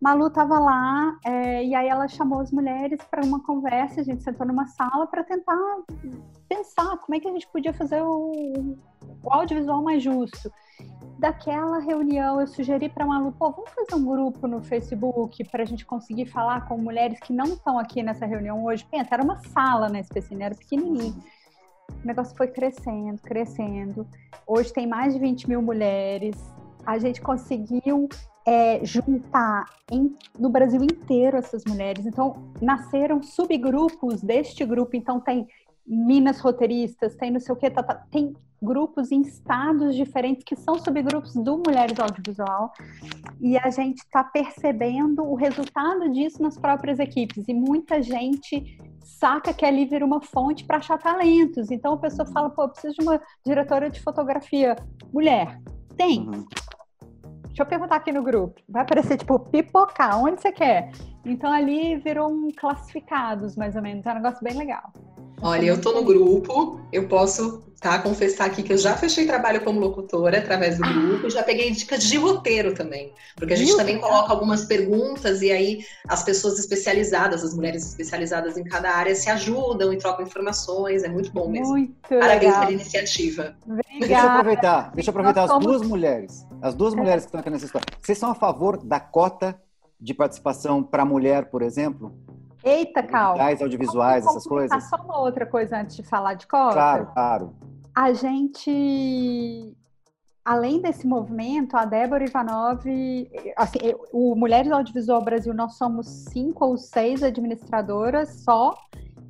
[0.00, 4.00] Malu estava lá é, e aí ela chamou as mulheres para uma conversa.
[4.00, 5.58] A gente sentou numa sala para tentar
[6.48, 8.32] pensar como é que a gente podia fazer o,
[9.22, 10.50] o audiovisual mais justo
[11.20, 15.66] daquela reunião eu sugeri para Malu, pô, vamos fazer um grupo no Facebook para a
[15.66, 18.86] gente conseguir falar com mulheres que não estão aqui nessa reunião hoje.
[18.90, 21.22] Pensa, era uma sala na SPCine, era pequenininho.
[22.02, 24.06] O negócio foi crescendo, crescendo.
[24.46, 26.36] Hoje tem mais de 20 mil mulheres.
[26.86, 28.08] A gente conseguiu
[28.46, 32.06] é, juntar em, no Brasil inteiro essas mulheres.
[32.06, 34.96] Então, nasceram subgrupos deste grupo.
[34.96, 35.46] Então, tem
[35.92, 40.54] Minas roteiristas, tem não sei o que, tá, tá, tem grupos em estados diferentes que
[40.54, 42.72] são subgrupos do Mulheres Audiovisual
[43.40, 49.52] e a gente está percebendo o resultado disso nas próprias equipes e muita gente saca
[49.52, 51.70] que ali vira uma fonte para achar talentos.
[51.70, 54.76] Então a pessoa fala, pô, eu preciso de uma diretora de fotografia
[55.12, 55.60] mulher.
[55.96, 56.20] Tem.
[56.20, 56.46] Uhum.
[57.46, 58.60] Deixa eu perguntar aqui no grupo.
[58.68, 60.92] Vai aparecer, tipo, pipocar, onde você quer?
[61.24, 64.06] Então ali virou um classificados, mais ou menos.
[64.06, 64.92] É um negócio bem legal.
[65.42, 69.62] Olha, eu tô no grupo, eu posso tá, confessar aqui que eu já fechei trabalho
[69.62, 73.12] como locutora através do grupo e já peguei dicas de roteiro também.
[73.36, 78.58] Porque a gente também coloca algumas perguntas e aí as pessoas especializadas, as mulheres especializadas
[78.58, 81.02] em cada área se ajudam e trocam informações.
[81.02, 81.68] É muito bom mesmo.
[81.68, 82.60] Muito Parabéns legal.
[82.60, 83.56] pela iniciativa.
[83.64, 83.98] Obrigada.
[83.98, 86.46] Deixa eu aproveitar, deixa eu aproveitar as duas mulheres.
[86.60, 87.86] As duas mulheres que estão aqui nessa história.
[88.02, 89.58] Vocês são a favor da cota
[89.98, 92.14] de participação para mulher, por exemplo?
[92.62, 93.42] Eita, calma.
[93.42, 94.84] audiovisuais, essas coisas.
[94.84, 96.74] Só uma outra coisa antes de falar de cota.
[96.74, 97.54] Claro, claro.
[97.94, 99.76] A gente,
[100.44, 102.82] além desse movimento, a Débora Ivanov,
[103.56, 103.78] assim,
[104.12, 108.74] o Mulheres Audiovisual Brasil, nós somos cinco ou seis administradoras só.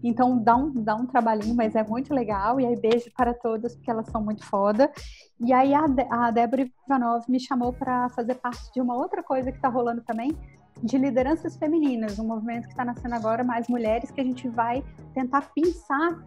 [0.02, 2.60] Então dá um, dá um trabalhinho, mas é muito legal.
[2.60, 4.90] E aí, beijo para todas, porque elas são muito foda.
[5.38, 9.22] E aí, a, De a Débora Ivanov me chamou para fazer parte de uma outra
[9.22, 10.30] coisa que está rolando também,
[10.82, 14.82] de lideranças femininas, um movimento que está nascendo agora, mais mulheres, que a gente vai
[15.14, 16.18] tentar pensar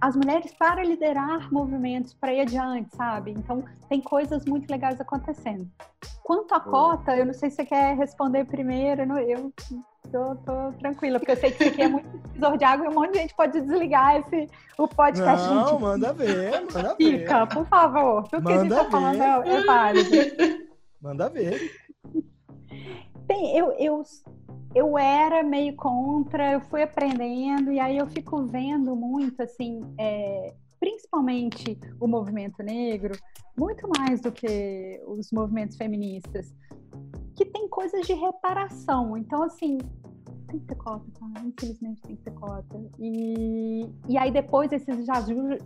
[0.00, 3.32] as mulheres para liderar movimentos para ir adiante, sabe?
[3.32, 5.68] Então, tem coisas muito legais acontecendo.
[6.22, 9.52] Quanto à cota, eu não sei se você quer responder primeiro, eu
[10.10, 12.88] tô, tô tranquila, porque eu sei que isso aqui é muito tesouro de água e
[12.88, 15.48] um monte de gente pode desligar esse, o podcast.
[15.48, 15.80] Não, gente.
[15.80, 17.18] manda ver, manda ver.
[17.20, 18.28] Fica, por favor.
[18.28, 20.10] Tudo que a gente tá falando é, é válido.
[21.00, 21.88] Manda ver.
[23.28, 24.02] Bem, eu, eu,
[24.74, 30.54] eu era meio contra, eu fui aprendendo, e aí eu fico vendo muito, assim, é,
[30.80, 33.14] principalmente o movimento negro,
[33.54, 36.54] muito mais do que os movimentos feministas,
[37.36, 39.14] que tem coisas de reparação.
[39.14, 39.76] Então, assim,
[40.48, 41.42] tem que ter cota, tá?
[41.44, 42.82] Infelizmente tem que ter cota.
[42.98, 45.06] E, e aí depois esses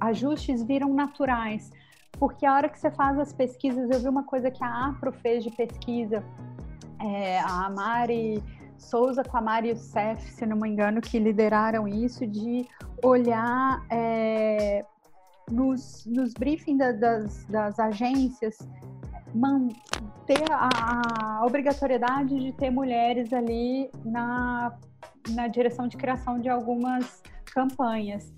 [0.01, 1.71] ajustes viram naturais.
[2.19, 5.13] Porque a hora que você faz as pesquisas, eu vi uma coisa que a APRO
[5.13, 6.25] fez de pesquisa
[7.03, 8.43] é, a Mari
[8.79, 12.67] Souza com a Mari Youssef, se não me engano, que lideraram isso, de
[13.03, 14.85] olhar é,
[15.51, 18.59] nos, nos briefings da, das, das agências,
[20.27, 20.69] ter a,
[21.41, 24.77] a, obrigatoriedade de ter mulheres ali na,
[25.31, 28.33] na direção de criação de algumas campanhas.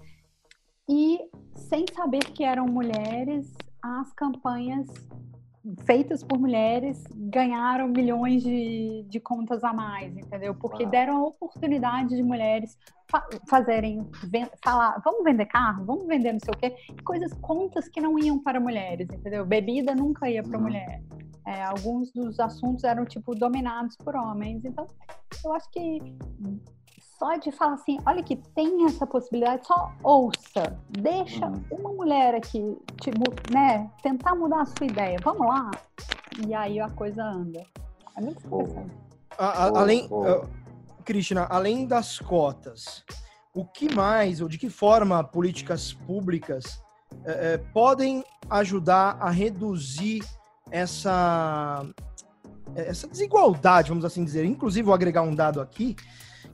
[0.88, 1.18] E
[1.57, 4.87] sem saber que eram mulheres, as campanhas
[5.85, 10.55] feitas por mulheres ganharam milhões de, de contas a mais, entendeu?
[10.55, 12.77] Porque deram a oportunidade de mulheres
[13.11, 14.07] fa fazerem,
[14.62, 18.38] falar, vamos vender carro, vamos vender não sei o quê, coisas, contas que não iam
[18.38, 19.46] para mulheres, entendeu?
[19.46, 20.64] Bebida nunca ia para uhum.
[20.64, 21.03] mulher.
[21.46, 24.64] É, alguns dos assuntos eram, tipo, dominados por homens.
[24.64, 24.87] Então,
[25.44, 25.98] eu acho que
[27.24, 31.64] só de falar assim, olha que tem essa possibilidade, só ouça, deixa uhum.
[31.70, 35.70] uma mulher aqui, tipo, né, tentar mudar a sua ideia, vamos lá,
[36.46, 37.64] e aí a coisa anda.
[38.14, 38.92] É muito interessante.
[39.38, 40.46] A, a, além, uh,
[41.02, 43.02] Cristina, além das cotas,
[43.54, 50.22] o que mais, ou de que forma políticas públicas uh, uh, podem ajudar a reduzir
[50.70, 51.87] essa,
[52.76, 54.44] essa desigualdade, vamos assim dizer.
[54.44, 55.96] Inclusive, vou agregar um dado aqui,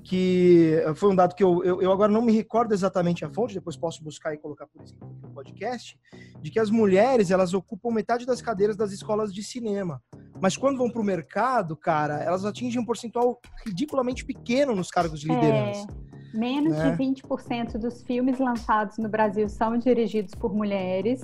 [0.03, 3.55] que foi um dado que eu, eu, eu, agora não me recordo exatamente a fonte,
[3.55, 5.99] depois posso buscar e colocar por escrito aqui no podcast,
[6.41, 10.03] de que as mulheres elas ocupam metade das cadeiras das escolas de cinema.
[10.41, 15.21] Mas quando vão para o mercado, cara, elas atingem um percentual ridiculamente pequeno nos cargos
[15.21, 15.87] de é, liderança.
[16.35, 16.91] É, menos né?
[16.91, 21.21] de 20% dos filmes lançados no Brasil são dirigidos por mulheres.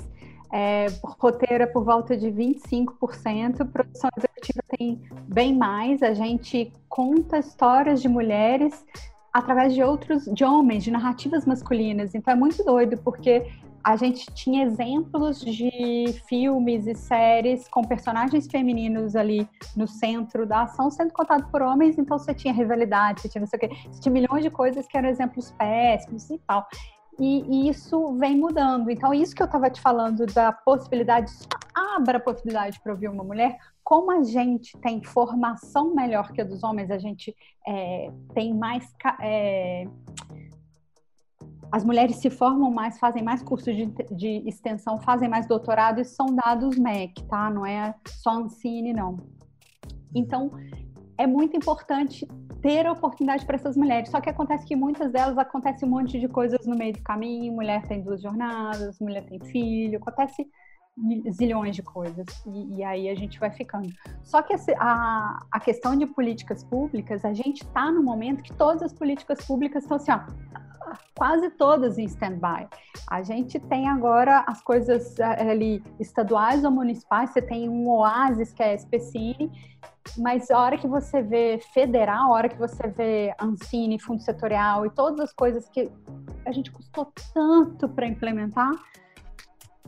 [0.52, 6.02] É, roteiro é por volta de 25%, produção executiva tem bem mais.
[6.02, 8.85] A gente conta histórias de mulheres
[9.32, 12.14] através de outros, de homens, de narrativas masculinas.
[12.14, 13.46] Então é muito doido, porque
[13.87, 20.62] a gente tinha exemplos de filmes e séries com personagens femininos ali no centro da
[20.62, 23.70] ação sendo contado por homens, então você tinha rivalidade, você tinha não sei o quê,
[23.88, 26.66] você tinha milhões de coisas que eram exemplos péssimos e tal
[27.18, 28.90] e, isso vem mudando.
[28.90, 31.33] Então, isso que eu estava te falando da possibilidade,
[31.74, 33.57] abra a possibilidade para ouvir uma mulher.
[33.83, 37.35] Como a gente tem formação melhor que a dos homens, a gente
[37.66, 38.85] é, tem mais.
[39.20, 39.87] É,
[41.72, 46.05] as mulheres se formam mais, fazem mais cursos de, de, extensão, fazem mais doutorado, e
[46.05, 47.50] são dados MEC, tá?
[47.50, 49.18] Não é só Ancine, não.
[50.14, 50.52] Então,
[51.18, 52.26] é muito importante
[52.61, 54.11] ter oportunidade para essas mulheres.
[54.11, 57.52] Só que acontece que muitas delas acontece um monte de coisas no meio do caminho.
[57.52, 60.46] Mulher tem duas jornadas, mulher tem filho, acontece
[61.31, 63.88] zilhões de coisas e, e aí a gente vai ficando.
[64.22, 68.83] Só que a, a questão de políticas públicas, a gente está no momento que todas
[68.83, 70.20] as políticas públicas estão assim, ó,
[71.14, 72.66] quase todas em stand-by.
[73.11, 78.52] A gente tem agora as coisas eh, ali estaduais ou municipais, você tem um oásis
[78.52, 79.50] que é a SPCine,
[80.18, 84.86] mas a hora que você vê federal, a hora que você vê Ancine, fundo setorial
[84.86, 85.90] e todas as coisas que
[86.44, 88.70] a gente custou tanto para implementar,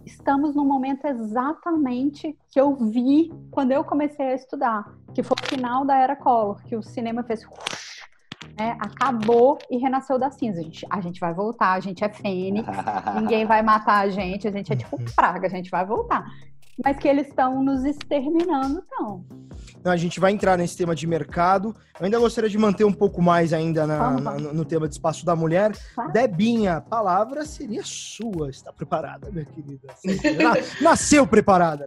[0.04, 5.46] estamos no momento exatamente que eu vi quando eu comecei a estudar, que foi o
[5.46, 7.44] final da era Collor, que o cinema fez
[8.59, 10.61] né, acabou e renasceu da cinza.
[10.61, 12.66] A gente, a gente vai voltar, a gente é fênix,
[13.20, 16.24] ninguém vai matar a gente, a gente é tipo praga, a gente vai voltar.
[16.85, 19.25] Mas que eles estão nos exterminando, então.
[19.85, 21.75] a gente vai entrar nesse tema de mercado.
[21.99, 25.27] Eu ainda gostaria de manter um pouco mais ainda na, na, no tema de espaço
[25.27, 25.73] da mulher.
[26.12, 28.51] Debinha, a palavra seria sua.
[28.51, 29.88] Está preparada, minha querida?
[30.81, 31.87] Nasceu preparada.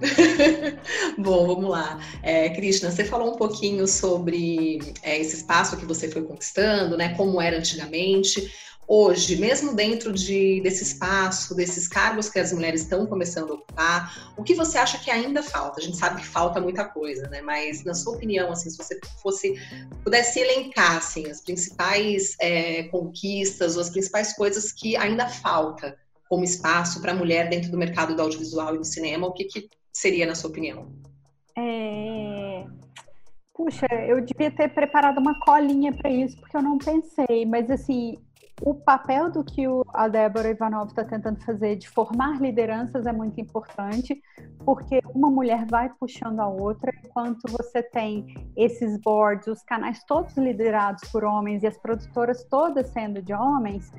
[1.18, 1.98] Bom, vamos lá.
[2.22, 7.14] É, Krishna, você falou um pouquinho sobre é, esse espaço que você foi conquistando, né?
[7.14, 8.52] Como era antigamente.
[8.88, 14.32] Hoje, mesmo dentro de, desse espaço, desses cargos que as mulheres estão começando a ocupar,
[14.36, 15.80] o que você acha que ainda falta?
[15.80, 17.40] A gente sabe que falta muita coisa, né?
[17.40, 19.54] Mas, na sua opinião, assim, se você fosse
[20.04, 26.44] pudesse elencar assim, as principais é, conquistas ou as principais coisas que ainda falta como
[26.44, 29.68] espaço para a mulher dentro do mercado do audiovisual e do cinema, o que, que
[29.92, 30.92] seria, na sua opinião?
[31.58, 32.64] É...
[33.52, 38.16] Puxa, eu devia ter preparado uma colinha para isso, porque eu não pensei, mas assim,
[38.62, 43.40] o papel do que a Débora Ivanov está tentando fazer de formar lideranças é muito
[43.40, 44.20] importante,
[44.64, 50.36] porque uma mulher vai puxando a outra, enquanto você tem esses boards, os canais todos
[50.36, 53.92] liderados por homens e as produtoras todas sendo de homens,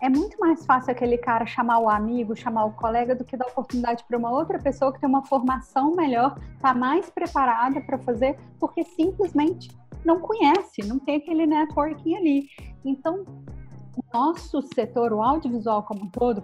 [0.00, 3.46] é muito mais fácil aquele cara chamar o amigo, chamar o colega, do que dar
[3.46, 8.36] oportunidade para uma outra pessoa que tem uma formação melhor, está mais preparada para fazer,
[8.58, 9.70] porque simplesmente
[10.04, 12.48] não conhece, não tem aquele networking ali.
[12.84, 13.24] Então,
[13.96, 16.42] o nosso setor, o audiovisual como um todo,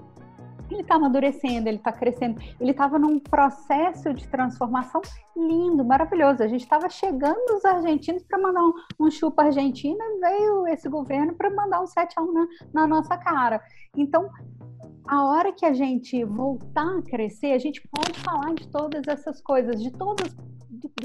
[0.71, 5.01] ele está amadurecendo, ele está crescendo, ele estava num processo de transformação
[5.37, 6.43] lindo, maravilhoso.
[6.43, 11.35] A gente estava chegando os argentinos para mandar um, um chupa Argentina, veio esse governo
[11.35, 13.63] para mandar um 7 a 1 na, na nossa cara.
[13.97, 14.29] Então,
[15.07, 19.41] a hora que a gente voltar a crescer, a gente pode falar de todas essas
[19.41, 20.37] coisas, de todas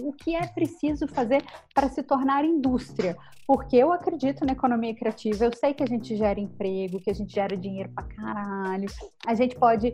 [0.02, 3.16] o que é preciso fazer para se tornar indústria.
[3.46, 7.14] Porque eu acredito na economia criativa, eu sei que a gente gera emprego, que a
[7.14, 8.88] gente gera dinheiro pra caralho,
[9.28, 9.94] a gente pode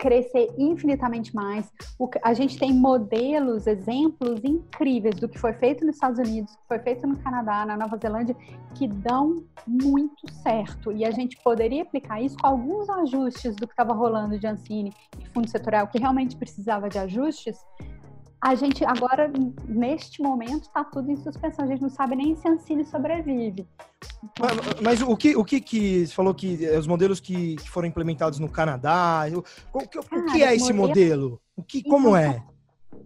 [0.00, 1.70] crescer infinitamente mais.
[1.98, 6.66] O, a gente tem modelos, exemplos incríveis do que foi feito nos Estados Unidos, que
[6.66, 8.34] foi feito no Canadá, na Nova Zelândia,
[8.74, 10.90] que dão muito certo.
[10.90, 14.90] E a gente poderia aplicar isso com alguns ajustes do que estava rolando de Ancine
[15.20, 17.58] e Fundo Setorial, que realmente precisava de ajustes,
[18.42, 19.30] a gente agora,
[19.68, 21.64] neste momento, está tudo em suspensão.
[21.64, 23.66] A gente não sabe nem se a Ancine sobrevive.
[24.38, 27.86] Mas, mas, o que o que, que você falou que os modelos que, que foram
[27.86, 31.40] implementados no Canadá, o, o, o que é esse modelo?
[31.54, 32.42] O que, como então, é?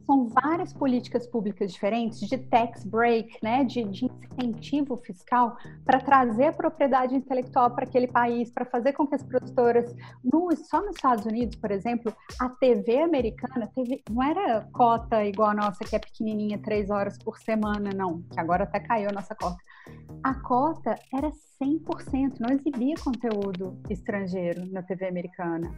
[0.07, 6.47] São várias políticas públicas diferentes de tax break, né, de, de incentivo fiscal para trazer
[6.47, 10.97] a propriedade intelectual para aquele país, para fazer com que as produtoras, no, só nos
[10.97, 15.97] Estados Unidos, por exemplo, a TV americana teve, não era cota igual a nossa, que
[15.97, 19.57] é pequenininha, três horas por semana, não, que agora até caiu a nossa cota.
[20.23, 21.31] A cota era
[21.63, 25.71] 100%, não exibia conteúdo estrangeiro na TV americana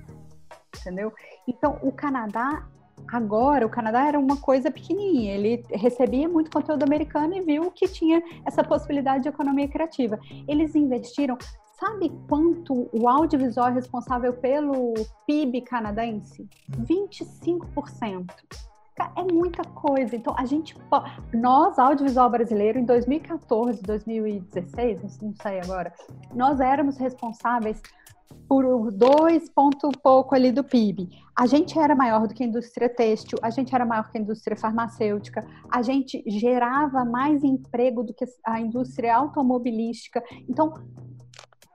[0.80, 1.12] entendeu?
[1.48, 2.68] Então, o Canadá
[3.08, 7.86] Agora, o Canadá era uma coisa pequenininha, ele recebia muito conteúdo americano e viu que
[7.86, 10.18] tinha essa possibilidade de economia criativa.
[10.48, 11.38] Eles investiram,
[11.78, 14.94] sabe quanto o audiovisual é responsável pelo
[15.26, 16.48] PIB canadense?
[16.82, 18.26] 25%.
[19.14, 20.16] É muita coisa.
[20.16, 20.74] Então, a gente,
[21.34, 25.92] nós, audiovisual brasileiro, em 2014, 2016, não sei agora,
[26.34, 27.82] nós éramos responsáveis
[28.48, 31.08] por dois pontos pouco ali do PIB.
[31.36, 34.20] A gente era maior do que a indústria têxtil, a gente era maior que a
[34.20, 40.22] indústria farmacêutica, a gente gerava mais emprego do que a indústria automobilística.
[40.48, 40.72] Então,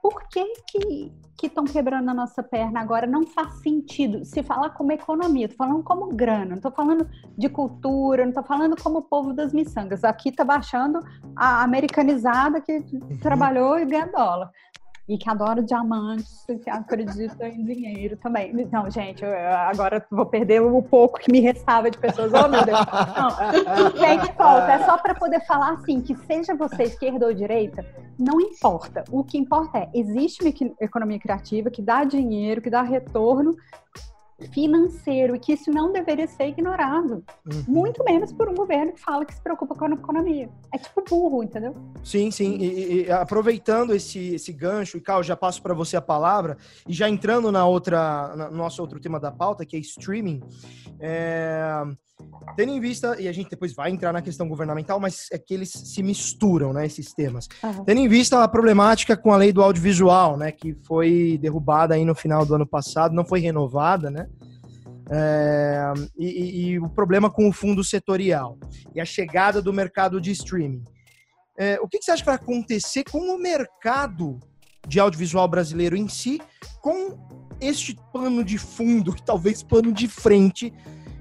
[0.02, 3.06] por que que estão quebrando a nossa perna agora?
[3.06, 7.48] Não faz sentido se falar como economia, estou falando como grana, não estou falando de
[7.48, 10.02] cultura, não estou falando como povo das miçangas.
[10.02, 11.00] Aqui está baixando
[11.36, 13.18] a americanizada que uhum.
[13.20, 14.50] trabalhou e ganha dólar
[15.08, 18.52] e que adora diamantes, que acredita em dinheiro também.
[18.70, 22.32] Não, gente, agora vou perder o pouco que me restava de pessoas.
[22.32, 22.78] Oh, meu Deus.
[23.16, 24.72] Não, tem que falta.
[24.72, 27.84] É só para poder falar assim, que seja você esquerda ou direita,
[28.18, 29.04] não importa.
[29.10, 33.56] O que importa é, existe uma economia criativa que dá dinheiro, que dá retorno,
[34.48, 37.24] financeiro e que isso não deveria ser ignorado.
[37.46, 37.64] Uhum.
[37.68, 40.48] Muito menos por um governo que fala que se preocupa com a economia.
[40.72, 41.74] É tipo burro, entendeu?
[42.02, 42.56] Sim, sim.
[42.56, 46.92] E, e aproveitando esse, esse gancho, e Cal, já passo para você a palavra, e
[46.92, 50.42] já entrando na outra, no nosso outro tema da pauta, que é streaming,
[50.98, 51.84] é...
[52.56, 55.54] Tendo em vista, e a gente depois vai entrar na questão governamental, mas é que
[55.54, 57.48] eles se misturam, né, esses temas.
[57.62, 57.84] Uhum.
[57.84, 62.04] Tendo em vista a problemática com a lei do audiovisual, né, que foi derrubada aí
[62.04, 64.26] no final do ano passado, não foi renovada, né,
[65.10, 68.58] é, e, e, o problema com o fundo setorial
[68.94, 70.84] e a chegada do mercado de streaming.
[71.58, 74.38] É, o que, que você acha que vai acontecer com o mercado
[74.86, 76.40] de audiovisual brasileiro em si,
[76.80, 77.18] com
[77.60, 80.72] este pano de fundo, talvez pano de frente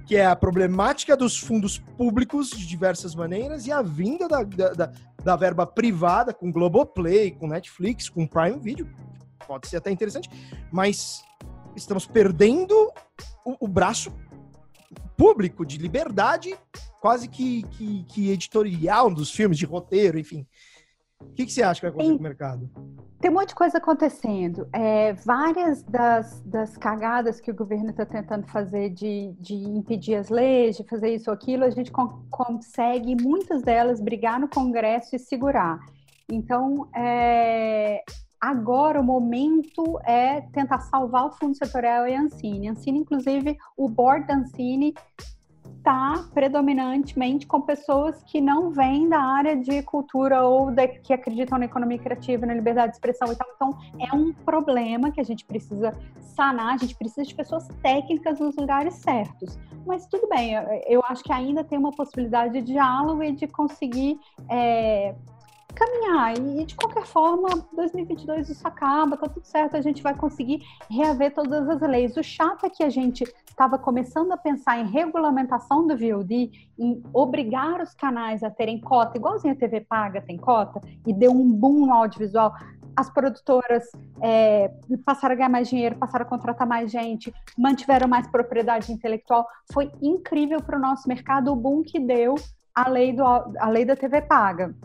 [0.06, 4.92] que é a problemática dos fundos públicos de diversas maneiras e a vinda da, da,
[5.24, 8.90] da verba privada com Globoplay, com Netflix, com Prime Video,
[9.48, 10.30] pode ser até interessante,
[10.72, 11.24] mas
[11.76, 12.74] estamos perdendo
[13.46, 14.14] o, o braço
[15.18, 16.58] público de liberdade,
[17.00, 20.48] quase que, que, que, editorial dos filmes, de roteiro, enfim.
[21.30, 22.70] O que, que você acha que vai acontecer com o mercado?
[23.22, 24.68] Tem um monte de coisa acontecendo.
[24.74, 30.30] É, várias das, das cagadas que o governo está tentando fazer de, de impedir as
[30.30, 35.16] leis, de fazer isso ou aquilo, a gente con consegue, muitas delas, brigar no Congresso
[35.16, 35.80] e segurar.
[36.32, 38.02] Então, é,
[38.40, 42.70] agora o momento é tentar salvar o Fundo Setorial e a Ancine.
[42.70, 44.96] A Ancine, inclusive, o board da Ancine
[45.82, 51.58] está predominantemente com pessoas que não vêm da área de cultura ou de, que acreditam
[51.58, 53.48] na economia criativa, na liberdade de expressão e tal.
[53.56, 58.40] Então, é um problema que a gente precisa sanar, a gente precisa de pessoas técnicas
[58.40, 59.58] nos lugares certos.
[59.86, 60.54] Mas tudo bem,
[60.86, 65.16] eu acho que ainda tem uma possibilidade de diálogo e de conseguir é,
[65.72, 66.38] caminhar.
[66.38, 71.34] E de qualquer forma, 2022 isso acaba, tá tudo certo, a gente vai conseguir reaver
[71.34, 72.18] todas as leis.
[72.18, 77.04] O chato é que a gente estava começando a pensar em regulamentação do VOD, em
[77.14, 81.52] obrigar os canais a terem cota, igualzinho a TV paga tem cota, e deu um
[81.52, 82.54] boom no audiovisual.
[82.96, 83.86] As produtoras
[84.22, 84.70] é,
[85.06, 89.48] passaram a ganhar mais dinheiro, passaram a contratar mais gente, mantiveram mais propriedade intelectual.
[89.72, 92.36] Foi incrível para o nosso mercado o boom que deu
[92.76, 94.76] a lei, do, a lei da TV paga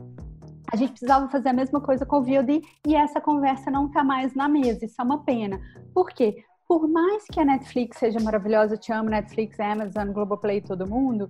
[0.73, 4.03] a gente precisava fazer a mesma coisa com o VOD e essa conversa não está
[4.03, 4.85] mais na mesa.
[4.85, 5.61] Isso é uma pena.
[5.95, 6.45] Por quê?
[6.69, 11.29] Por mais que a Netflix seja maravilhosa, eu te amo, Netflix, Amazon, Globoplay, todo mundo,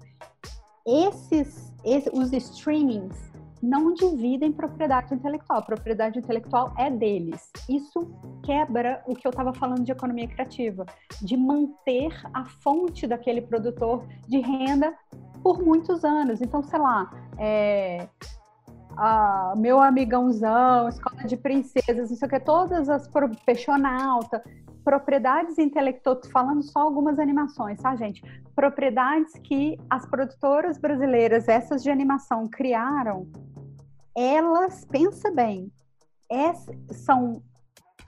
[0.87, 3.27] esses, esses os streamings
[3.63, 5.63] não dividem propriedade intelectual.
[5.63, 7.51] Propriedade intelectual é deles.
[7.69, 8.01] Isso
[8.43, 10.87] quebra o que eu estava falando de economia criativa,
[11.21, 14.95] de manter a fonte daquele produtor de renda
[15.43, 16.41] por muitos anos.
[16.41, 18.09] Então, sei lá, é,
[18.97, 23.09] a, meu amigãozão, escola de princesas, não sei o que, todas as
[23.45, 24.43] peixonauta,
[24.85, 28.23] propriedades intelectuais, falando só algumas animações, tá, gente?
[28.55, 33.27] Propriedades que as produtoras brasileiras, essas de animação, criaram,
[34.17, 35.71] elas, pensa bem,
[36.91, 37.43] são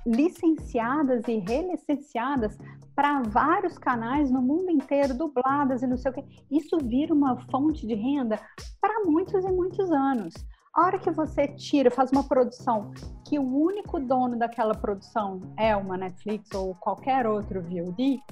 [0.07, 2.57] licenciadas e relicenciadas
[2.95, 6.25] para vários canais no mundo inteiro, dubladas e não sei o que.
[6.51, 8.41] Isso vira uma fonte de renda
[8.81, 10.35] para muitos e muitos anos.
[10.79, 12.93] A hora que você tira, faz uma produção
[13.25, 18.23] que o único dono daquela produção é uma Netflix ou qualquer outro VOD,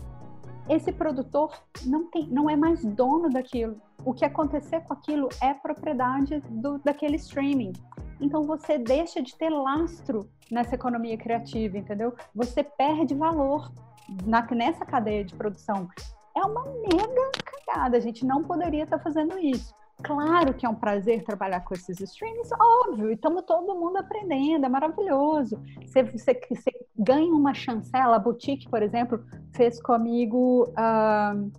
[0.69, 1.53] esse produtor
[1.85, 3.83] não, tem, não é mais dono daquilo.
[4.05, 7.73] O que acontecer com aquilo é propriedade do, daquele streaming.
[8.21, 12.15] Então você deixa de ter lastro nessa economia criativa, entendeu?
[12.33, 13.73] Você perde valor
[14.25, 15.89] na, nessa cadeia de produção.
[16.37, 17.97] É uma mega cagada.
[17.97, 19.75] A gente não poderia estar fazendo isso.
[20.03, 24.67] Claro que é um prazer trabalhar com esses streams, óbvio, e estamos todo mundo aprendendo,
[24.67, 25.59] é maravilhoso.
[25.83, 31.51] Você, você, você, ganha uma chancela, a Boutique, por exemplo, fez comigo uh,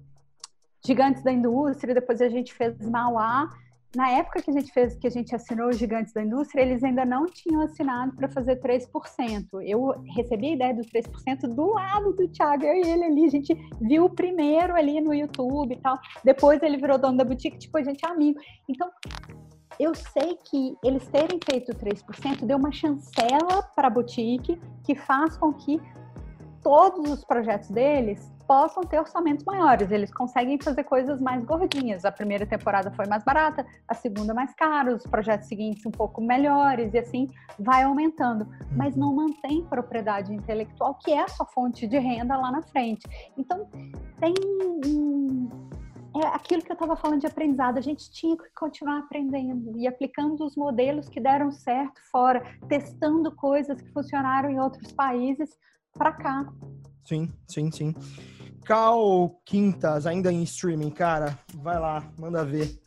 [0.85, 3.49] Gigantes da Indústria, depois a gente fez Mauá,
[3.97, 6.83] na época que a gente fez, que a gente assinou os gigantes da indústria, eles
[6.83, 9.47] ainda não tinham assinado para fazer 3%.
[9.63, 13.29] Eu recebi a ideia do 3% do lado do Thiago, eu e ele ali, a
[13.29, 15.97] gente viu o primeiro ali no YouTube e tal.
[16.23, 18.39] Depois ele virou dono da boutique, tipo, a gente é amigo.
[18.69, 18.87] Então,
[19.79, 25.35] eu sei que eles terem feito 3% deu uma chancela para a boutique que faz
[25.37, 25.81] com que
[26.61, 29.91] todos os projetos deles possam ter orçamentos maiores.
[29.91, 32.05] Eles conseguem fazer coisas mais gordinhas.
[32.05, 36.21] A primeira temporada foi mais barata, a segunda mais cara, os projetos seguintes um pouco
[36.21, 37.27] melhores e assim
[37.59, 38.47] vai aumentando.
[38.75, 43.05] Mas não mantém propriedade intelectual, que é a sua fonte de renda lá na frente.
[43.37, 43.67] Então,
[44.19, 44.33] tem
[46.15, 47.77] é aquilo que eu estava falando de aprendizado.
[47.77, 53.31] A gente tinha que continuar aprendendo e aplicando os modelos que deram certo fora, testando
[53.35, 55.55] coisas que funcionaram em outros países
[55.93, 56.47] para cá.
[57.07, 57.95] Sim, sim, sim.
[58.65, 62.77] Cal Quintas, ainda em streaming, cara, vai lá, manda ver.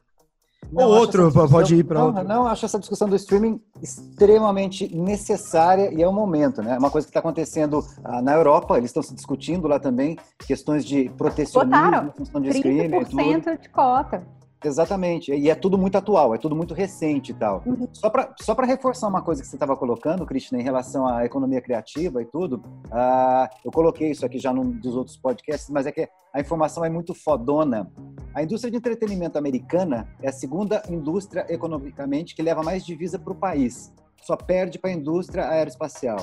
[0.71, 2.23] Não, Ou outro, pode ir para outro.
[2.23, 6.75] Não, acho essa discussão do streaming extremamente necessária e é o momento, né?
[6.75, 10.18] É uma coisa que está acontecendo ah, na Europa, eles estão se discutindo lá também,
[10.47, 12.91] questões de protecionismo, Botaram questão de streaming.
[12.91, 14.23] 30% de cota.
[14.63, 15.33] Exatamente.
[15.33, 17.63] E é tudo muito atual, é tudo muito recente e tal.
[17.65, 17.89] Uhum.
[17.93, 21.61] Só para só reforçar uma coisa que você estava colocando, Cristina, em relação à economia
[21.61, 25.93] criativa e tudo, uh, eu coloquei isso aqui já num dos outros podcasts, mas é
[25.93, 27.91] que a informação é muito fodona.
[28.35, 33.33] A indústria de entretenimento americana é a segunda indústria economicamente que leva mais divisa para
[33.33, 33.93] o país.
[34.23, 36.19] Só perde para a indústria aeroespacial.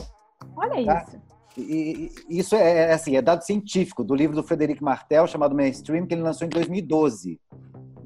[0.56, 1.06] Olha tá?
[1.08, 1.38] isso.
[1.58, 5.56] E, e, isso é, é, assim, é dado científico do livro do Frederic Martel chamado
[5.56, 7.40] Mainstream que ele lançou em 2012.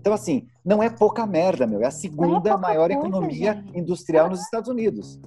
[0.02, 1.82] Então, assim, não é pouca merda, meu.
[1.82, 3.78] É a segunda é maior coisa, economia gente.
[3.78, 5.20] industrial nos Estados Unidos.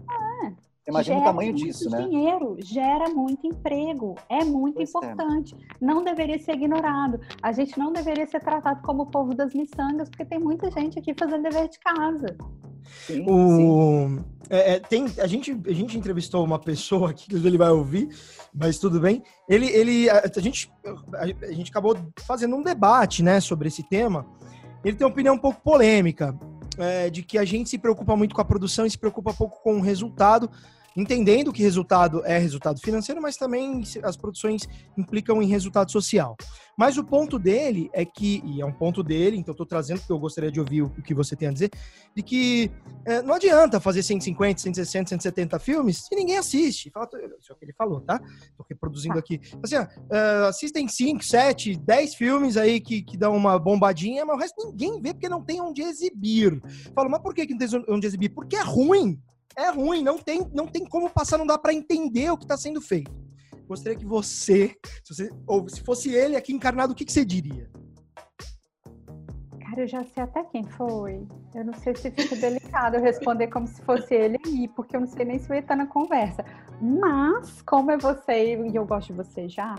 [0.43, 0.53] É.
[0.87, 2.03] Imagina o tamanho disso, né?
[2.03, 4.99] dinheiro, gera muito emprego, é muito pois é.
[4.99, 5.55] importante.
[5.55, 5.59] É.
[5.81, 7.20] Não deveria ser ignorado.
[7.41, 10.99] A gente não deveria ser tratado como o povo das miçangas, porque tem muita gente
[10.99, 12.37] aqui fazendo dever de casa.
[13.07, 13.57] Sim, o...
[13.57, 14.25] Sim.
[14.51, 18.09] É, é, tem, a, gente, a gente entrevistou uma pessoa aqui, que ele vai ouvir,
[18.53, 19.22] mas tudo bem.
[19.49, 20.70] Ele, ele, a, a gente,
[21.14, 21.97] a, a gente acabou
[22.27, 24.27] fazendo um debate, né, sobre esse tema
[24.85, 26.37] ele tem uma opinião um pouco polêmica,
[26.78, 29.62] é, de que a gente se preocupa muito com a produção e se preocupa pouco
[29.62, 30.51] com o resultado,
[30.97, 36.36] entendendo que resultado é resultado financeiro, mas também as produções implicam em resultado social.
[36.76, 40.12] Mas o ponto dele é que, e é um ponto dele, então estou trazendo porque
[40.12, 41.70] eu gostaria de ouvir o que você tem a dizer,
[42.14, 42.70] de que
[43.05, 46.88] é, não adianta fazer 150, 160, 170 filmes se ninguém assiste.
[46.88, 48.20] Isso é o que ele falou, tá?
[48.51, 49.40] Estou reproduzindo aqui.
[49.62, 54.40] Assim, uh, assistem 5, 7, 10 filmes aí que, que dão uma bombadinha, mas o
[54.40, 56.61] resto ninguém vê porque não tem onde exibir.
[56.95, 58.30] Falo, mas por que não tem onde exibir?
[58.30, 59.20] Porque é ruim
[59.57, 62.57] é ruim, não tem, não tem como passar, não dá para entender o que está
[62.57, 63.13] sendo feito.
[63.67, 67.25] Gostaria que você, se você, ou se fosse ele aqui encarnado, o que, que você
[67.25, 67.71] diria?
[69.61, 71.27] Cara, eu já sei até quem foi.
[71.55, 75.01] Eu não sei se fica delicado eu responder como se fosse ele aí, porque eu
[75.01, 76.45] não sei nem se vai estar na conversa.
[76.81, 79.75] Mas, como é você e eu gosto de você já,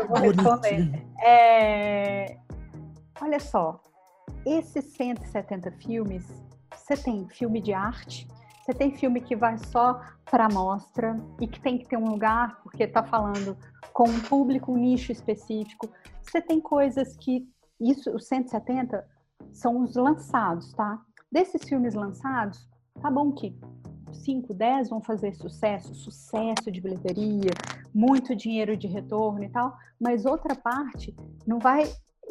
[0.00, 1.04] eu vou responder.
[1.22, 2.38] É...
[3.20, 3.80] Olha só,
[4.46, 6.24] esses 170 filmes
[6.82, 8.26] você tem filme de arte,
[8.60, 12.60] você tem filme que vai só para mostra e que tem que ter um lugar
[12.62, 13.56] porque está falando
[13.92, 15.88] com um público, um nicho específico.
[16.22, 17.48] Você tem coisas que
[17.80, 19.04] isso, os 170
[19.52, 21.00] são os lançados, tá?
[21.30, 22.68] Desses filmes lançados,
[23.00, 23.56] tá bom que
[24.12, 27.50] 5, 10 vão fazer sucesso, sucesso de bilheteria,
[27.94, 31.14] muito dinheiro de retorno e tal, mas outra parte
[31.46, 31.84] não vai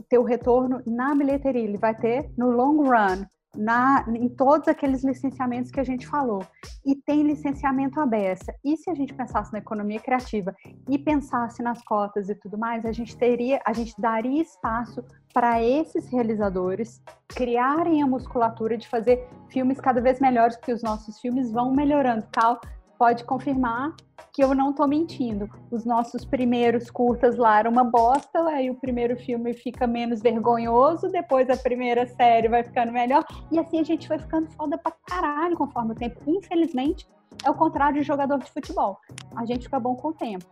[0.07, 3.25] ter o retorno na bilheteria, ele vai ter no long run,
[3.55, 6.45] na, em todos aqueles licenciamentos que a gente falou.
[6.85, 8.51] E tem licenciamento aberto.
[8.63, 10.55] E se a gente pensasse na economia criativa
[10.89, 15.63] e pensasse nas cotas e tudo mais, a gente teria, a gente daria espaço para
[15.63, 21.51] esses realizadores criarem a musculatura de fazer filmes cada vez melhores, porque os nossos filmes
[21.51, 22.59] vão melhorando, tal
[23.01, 23.95] pode confirmar
[24.31, 25.49] que eu não estou mentindo.
[25.71, 31.09] Os nossos primeiros curtas lá eram uma bosta, aí o primeiro filme fica menos vergonhoso,
[31.09, 34.93] depois a primeira série vai ficando melhor, e assim a gente vai ficando foda pra
[35.07, 36.21] caralho conforme o tempo.
[36.27, 37.07] Infelizmente,
[37.43, 38.99] é o contrário de jogador de futebol.
[39.35, 40.45] A gente fica bom com o tempo.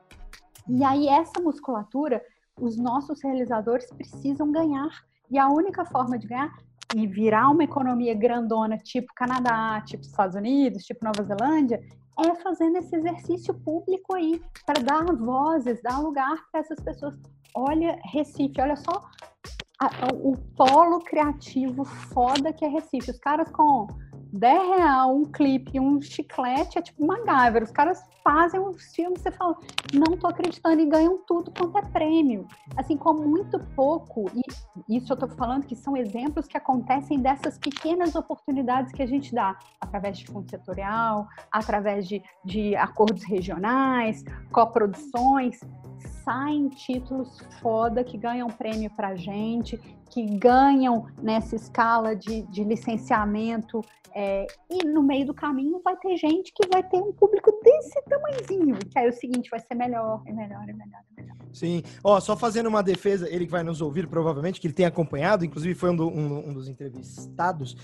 [0.67, 2.19] E aí, essa musculatura,
[2.59, 4.89] os nossos realizadores precisam ganhar.
[5.29, 6.51] E a única forma de ganhar
[6.95, 11.79] e virar uma economia grandona, tipo Canadá, tipo Estados Unidos, tipo Nova Zelândia,
[12.25, 17.15] é fazendo esse exercício público aí, para dar vozes, dar lugar para essas pessoas.
[17.55, 19.09] Olha Recife, olha só
[19.79, 23.11] a, a, o polo criativo foda que é Recife.
[23.11, 23.87] Os caras com
[24.31, 27.63] 10 real, um clipe, um chiclete, é tipo MacGyver.
[27.63, 29.57] Os caras fazem os filmes, você fala,
[29.93, 32.47] não tô acreditando, e ganham tudo quanto é prêmio.
[32.77, 34.29] Assim, com muito pouco,
[34.87, 39.07] e isso eu tô falando que são exemplos que acontecem dessas pequenas oportunidades que a
[39.07, 45.59] gente dá, através de fundo setorial, através de, de acordos regionais, coproduções,
[46.29, 49.77] saem títulos foda que ganham prêmio pra gente,
[50.11, 53.81] que ganham nessa escala de, de licenciamento
[54.13, 57.99] é, e no meio do caminho vai ter gente que vai ter um público desse
[58.03, 61.35] tamanhozinho, que aí é o seguinte vai ser melhor, e melhor, e melhor, melhor.
[61.51, 61.81] Sim.
[62.03, 65.43] Ó, só fazendo uma defesa, ele que vai nos ouvir provavelmente, que ele tem acompanhado,
[65.43, 67.75] inclusive foi um, do, um, um dos entrevistados.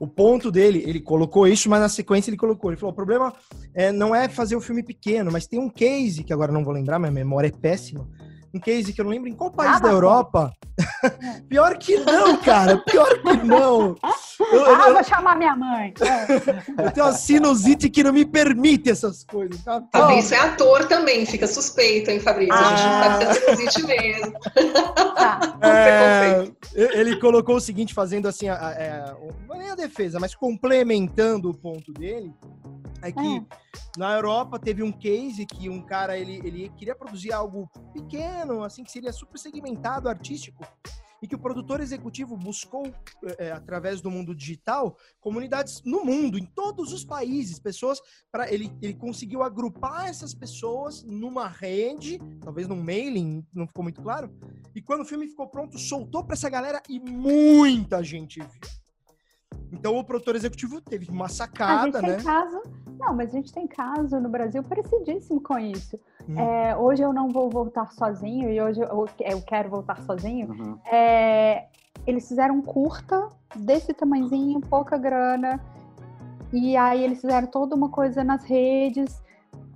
[0.00, 2.70] O ponto dele, ele colocou isso, mas na sequência ele colocou.
[2.70, 3.32] Ele falou: o problema
[3.74, 6.72] é, não é fazer o filme pequeno, mas tem um case, que agora não vou
[6.72, 8.08] lembrar, minha memória é péssima.
[8.54, 10.52] Um case que eu não lembro em qual país ah, da Europa.
[11.48, 12.78] pior que não, cara.
[12.78, 13.94] Pior que não.
[14.40, 15.92] Eu, ah, eu, vou chamar minha mãe.
[16.78, 19.62] eu tenho uma sinusite que não me permite essas coisas.
[19.62, 19.82] Tá?
[19.92, 22.54] Fabrício é ator também, fica suspeito, hein, Fabrício?
[22.54, 22.58] Ah.
[22.58, 24.32] A gente não sabe se é sinusite mesmo.
[25.18, 25.40] Tá.
[25.60, 29.16] É, ele colocou o seguinte, fazendo assim, a, a, é,
[29.48, 32.32] não é nem a defesa, mas complementando o ponto dele,
[33.02, 33.46] é que é.
[33.96, 38.84] na Europa teve um case que um cara ele, ele queria produzir algo pequeno, assim,
[38.84, 40.64] que seria super segmentado, artístico,
[41.20, 42.92] e que o produtor executivo buscou,
[43.38, 48.72] é, através do mundo digital, comunidades no mundo, em todos os países, pessoas para ele,
[48.80, 54.32] ele conseguiu agrupar essas pessoas numa rede, talvez num mailing, não ficou muito claro.
[54.74, 58.78] E quando o filme ficou pronto, soltou para essa galera e muita gente viu.
[59.72, 62.22] Então o produtor executivo teve uma sacada, né?
[62.22, 62.62] Caso,
[62.98, 65.98] não, mas a gente tem caso no Brasil parecidíssimo com isso.
[66.28, 66.38] Hum.
[66.38, 70.48] É, hoje eu não vou voltar sozinho e hoje eu, eu quero voltar sozinho.
[70.50, 70.78] Uhum.
[70.90, 71.66] É,
[72.06, 75.60] eles fizeram um curta desse tamanhozinho, pouca grana.
[76.52, 79.22] E aí eles fizeram toda uma coisa nas redes.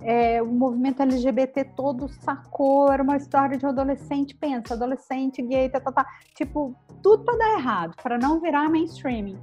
[0.01, 5.69] É, o movimento LGBT todo sacou, era uma história de um adolescente, pensa, adolescente gay,
[5.69, 6.05] tá, tá, tá,
[6.35, 9.39] tipo, tudo para dar errado, para não virar mainstreaming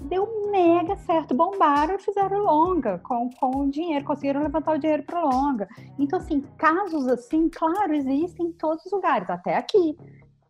[0.00, 5.02] deu mega certo, bombaram e fizeram longa com, com o dinheiro, conseguiram levantar o dinheiro
[5.02, 5.68] para longa.
[5.98, 9.96] Então, assim, casos assim, claro, existem em todos os lugares, até aqui.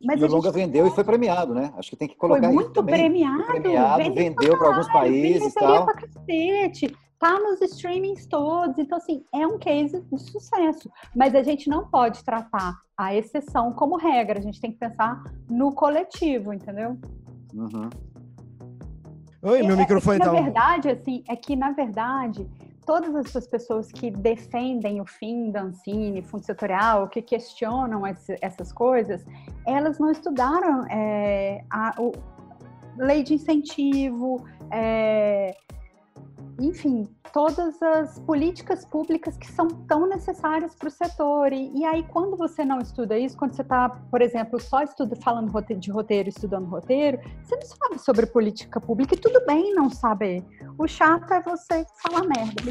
[0.05, 1.73] Mas e o longa vendeu e foi premiado, né?
[1.77, 5.55] Acho que tem que colocar foi muito premiado, foi premiado, vendeu para alguns países e
[5.55, 5.85] tal.
[5.85, 8.79] Pra cacete, tá nos streamings todos.
[8.79, 10.91] Então, assim, é um case de sucesso.
[11.15, 14.41] Mas a gente não pode tratar a exceção como regra.
[14.41, 16.99] A gente tem que pensar no coletivo, entendeu?
[17.55, 17.89] Uhum.
[19.43, 20.33] Oi, meu é, microfone é tá.
[20.33, 22.47] Na verdade, assim, é que na verdade
[22.87, 28.73] todas essas pessoas que defendem o fim da Ancine, fundo setorial, que questionam esse, essas
[28.73, 29.25] coisas,
[29.67, 32.13] elas não estudaram é, a o,
[32.97, 35.57] lei de incentivo, é,
[36.61, 41.53] enfim, todas as políticas públicas que são tão necessárias para o setor.
[41.53, 45.17] E, e, aí, quando você não estuda isso, quando você está, por exemplo, só estuda,
[45.17, 49.91] falando de roteiro, estudando roteiro, você não sabe sobre política pública e tudo bem não
[49.91, 50.45] saber.
[50.79, 52.63] O chato é você falar merda.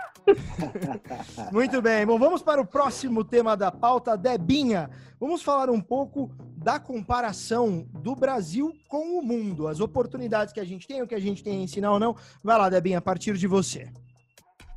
[1.52, 4.90] Muito bem, bom, vamos para o próximo tema da pauta, Debinha.
[5.18, 10.64] Vamos falar um pouco da comparação do Brasil com o mundo, as oportunidades que a
[10.64, 12.16] gente tem, o que a gente tem a ensinar ou não.
[12.42, 13.90] Vai lá, Debinha, a partir de você.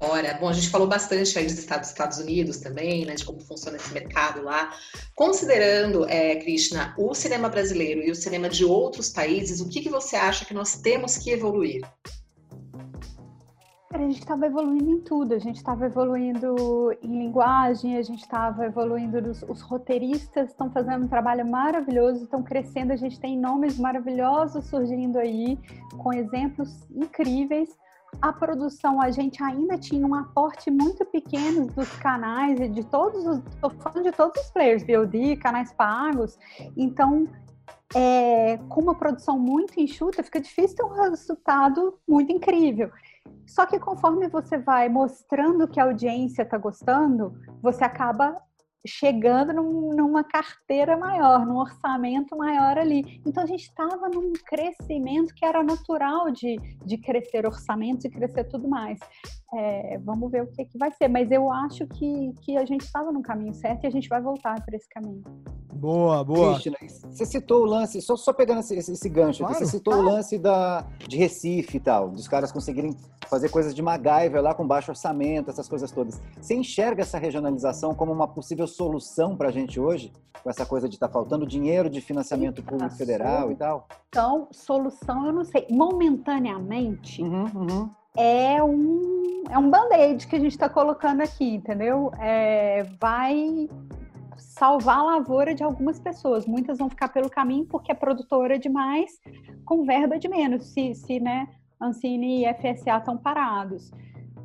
[0.04, 0.34] fora.
[0.34, 3.78] Bom, a gente falou bastante aí dos Estados, Estados Unidos também, né, de como funciona
[3.78, 4.72] esse mercado lá.
[5.16, 9.90] Considerando, é, Krishna, o cinema brasileiro e o cinema de outros países, o que, que
[9.90, 11.82] você acha que nós temos que evoluir?
[13.94, 18.66] A gente estava evoluindo em tudo, a gente estava evoluindo em linguagem, a gente estava
[18.66, 23.78] evoluindo, os, os roteiristas estão fazendo um trabalho maravilhoso, estão crescendo, a gente tem nomes
[23.78, 25.60] maravilhosos surgindo aí,
[25.96, 27.70] com exemplos incríveis.
[28.20, 33.24] A produção, a gente ainda tinha um aporte muito pequeno dos canais e de todos
[33.28, 33.42] os,
[33.78, 36.40] falando de todos os players, VOD, canais pagos,
[36.76, 37.28] então
[37.94, 42.90] é, com uma produção muito enxuta, fica difícil ter um resultado muito incrível.
[43.48, 48.42] Só que conforme você vai mostrando que a audiência está gostando, você acaba
[48.86, 53.22] chegando num, numa carteira maior, num orçamento maior ali.
[53.26, 58.44] Então a gente estava num crescimento que era natural de, de crescer orçamentos e crescer
[58.46, 59.00] tudo mais.
[59.56, 62.82] É, vamos ver o que, que vai ser, mas eu acho que, que a gente
[62.82, 65.24] estava no caminho certo e a gente vai voltar para esse caminho.
[65.74, 66.54] Boa, boa.
[66.54, 66.78] Cristina,
[67.12, 69.56] você citou o lance, só, só pegando esse, esse gancho claro.
[69.56, 70.08] aqui, você citou claro.
[70.08, 72.96] o lance da, de Recife e tal, dos caras conseguirem
[73.28, 76.22] fazer coisas de MacGyver lá com baixo orçamento, essas coisas todas.
[76.40, 80.12] Você enxerga essa regionalização como uma possível solução para a gente hoje?
[80.44, 83.88] Com essa coisa de estar tá faltando dinheiro de financiamento Eita, público federal e tal?
[84.10, 85.66] Então, solução eu não sei.
[85.70, 87.90] Momentaneamente, uhum, uhum.
[88.16, 92.12] É um, é um band-aid que a gente está colocando aqui, entendeu?
[92.20, 93.68] É, vai
[94.38, 96.46] salvar a lavoura de algumas pessoas.
[96.46, 99.20] Muitas vão ficar pelo caminho porque é produtora demais,
[99.66, 101.48] com verba de menos, se, se né,
[101.82, 103.92] Ancine e FSA estão parados.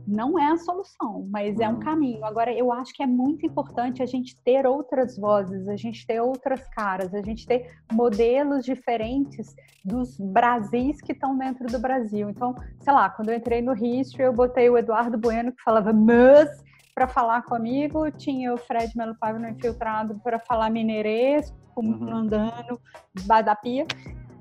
[0.08, 2.24] Não é a solução, mas é um caminho.
[2.24, 6.18] Agora, eu acho que é muito importante a gente ter outras vozes, a gente ter
[6.18, 9.54] outras caras, a gente ter modelos diferentes
[9.84, 12.30] dos Brasis que estão dentro do Brasil.
[12.30, 15.92] Então, sei lá, quando eu entrei no History, eu botei o Eduardo Bueno que falava
[15.92, 16.48] mas
[16.94, 22.16] para falar comigo, tinha o Fred Melo Paiva no infiltrado para falar mineirês, uhum.
[22.16, 22.80] andando,
[23.24, 23.86] badapia.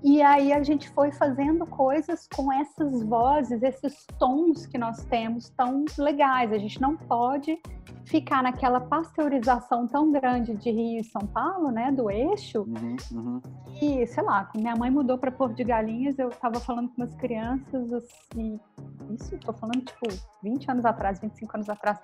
[0.04, 5.50] E aí a gente foi fazendo coisas com essas vozes, esses tons que nós temos
[5.50, 6.52] tão legais.
[6.54, 7.60] A gente não pode
[8.06, 12.62] ficar naquela pasteurização tão grande de Rio e São Paulo, né, do eixo.
[12.62, 13.42] Uhum, uhum.
[13.82, 17.14] E, sei lá, minha mãe mudou para Porto de Galinhas, eu estava falando com umas
[17.16, 18.60] crianças, assim,
[19.12, 20.08] isso, estou falando, tipo,
[20.42, 22.00] 20 anos atrás, 25 anos atrás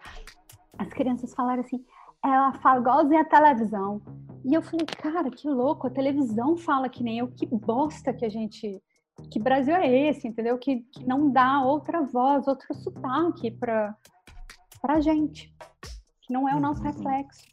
[0.78, 1.84] as crianças falaram assim,
[2.24, 4.02] ela fala igualzinha a televisão.
[4.46, 8.26] E eu falei, cara, que louco, a televisão fala que nem eu, que bosta que
[8.26, 8.82] a gente.
[9.30, 10.58] Que Brasil é esse, entendeu?
[10.58, 13.96] Que, que não dá outra voz, outro sotaque pra,
[14.82, 15.54] pra gente.
[16.22, 16.88] Que não é o nosso uhum.
[16.88, 17.44] reflexo.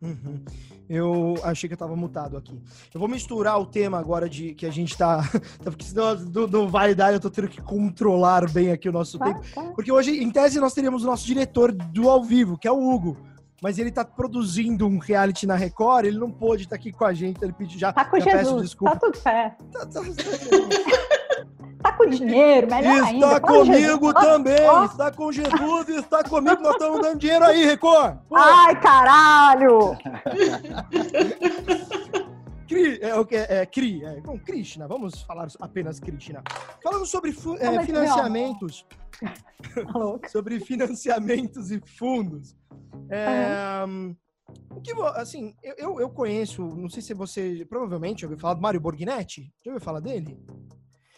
[0.00, 0.42] Uhum.
[0.88, 2.58] Eu achei que eu tava mutado aqui.
[2.92, 5.20] Eu vou misturar o tema agora de que a gente tá.
[5.62, 9.18] Porque senão do, do Vale da eu tô tendo que controlar bem aqui o nosso
[9.18, 9.40] tempo.
[9.74, 12.88] Porque hoje, em tese, nós teríamos o nosso diretor do ao vivo, que é o
[12.88, 13.16] Hugo.
[13.62, 17.04] Mas ele tá produzindo um reality na Record, ele não pôde estar tá aqui com
[17.04, 17.92] a gente, ele pediu já.
[17.92, 19.64] Tá com já Jesus, tá tudo certo.
[19.64, 20.00] Tá, tá,
[21.82, 23.26] tá com dinheiro, melhor está ainda.
[23.26, 24.84] Está comigo também, oh, oh.
[24.84, 28.16] está com Jesus e está comigo, nós estamos dando dinheiro aí, Record.
[28.28, 28.36] Pô.
[28.36, 29.96] Ai, caralho!
[32.70, 36.40] Cri, é, é, é, Cri, é, bom, Krishna, vamos falar apenas Krishna.
[36.80, 38.86] Falando sobre é, financiamentos,
[40.30, 42.54] sobre financiamentos e fundos,
[43.10, 44.16] é, uhum.
[44.70, 48.80] O que, assim, eu, eu conheço, não sei se você provavelmente ouviu falar do Mário
[48.80, 49.52] Borghinetti.
[49.64, 50.38] Já ouviu falar dele?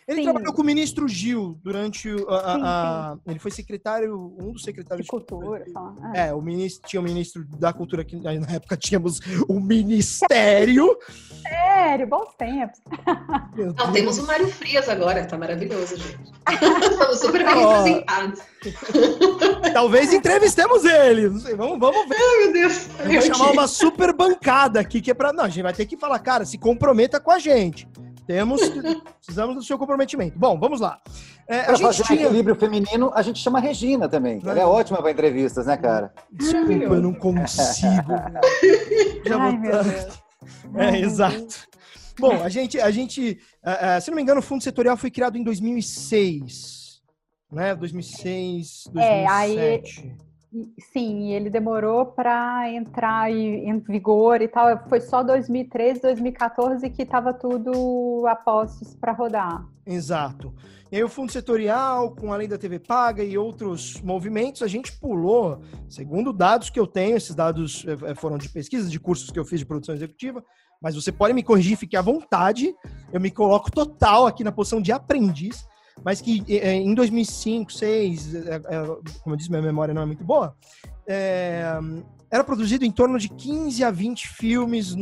[0.07, 0.25] Ele sim.
[0.25, 4.63] trabalhou com o ministro Gil durante a, a, sim, a, ele foi secretário, um dos
[4.63, 5.65] secretários de, cultura.
[5.65, 5.73] De,
[6.19, 6.29] é.
[6.29, 10.97] é, o ministro tinha o ministro da cultura que na época tínhamos o ministério.
[11.47, 12.81] Sério, bons tempos.
[13.77, 16.33] Não, temos o Mário Frias agora, tá maravilhoso, gente.
[16.91, 18.41] Estamos super bem representados.
[19.73, 22.17] Talvez entrevistemos ele, não sei, vamos, vamos ver.
[22.17, 22.89] Ai, meu Deus.
[23.01, 25.87] Eu vou chamar uma super bancada aqui que é para, não, a gente vai ter
[25.87, 27.89] que falar, cara, se comprometa com a gente.
[28.27, 28.61] Temos,
[29.19, 30.39] precisamos do seu comprometimento.
[30.39, 31.01] Bom, vamos lá.
[31.49, 32.19] É, a gente fazer tinha...
[32.19, 34.41] um equilíbrio feminino, a gente chama a Regina também.
[34.45, 36.13] Ela é ótima para entrevistas, né, cara?
[36.31, 38.13] Desculpa, eu não consigo.
[39.27, 40.23] Já Ai, meu Deus.
[40.75, 41.69] É, exato.
[42.19, 45.11] Bom, a gente, a gente uh, uh, se não me engano, o Fundo Setorial foi
[45.11, 47.01] criado em 2006,
[47.51, 47.75] né?
[47.77, 48.99] 2006, 2007.
[48.99, 50.17] É, aí
[50.79, 54.87] Sim, ele demorou para entrar em vigor e tal.
[54.87, 59.67] Foi só 2013, 2014 que estava tudo a postos para rodar.
[59.87, 60.55] Exato.
[60.91, 64.69] E aí o fundo setorial, com a lei da TV paga e outros movimentos, a
[64.69, 69.01] gente pulou, segundo dados que eu tenho, esses dados eh, eh, foram de pesquisa, de
[69.01, 70.45] cursos que eu fiz de produção executiva,
[70.83, 72.75] mas você pode me corrigir, fique à vontade.
[73.11, 75.67] Eu me coloco total aqui na posição de aprendiz.
[76.05, 78.61] Mas que é, em 2005, 2006, é, é,
[79.23, 80.57] como eu disse, minha memória não é muito boa,
[81.07, 81.65] é,
[82.31, 84.95] era produzido em torno de 15 a 20 filmes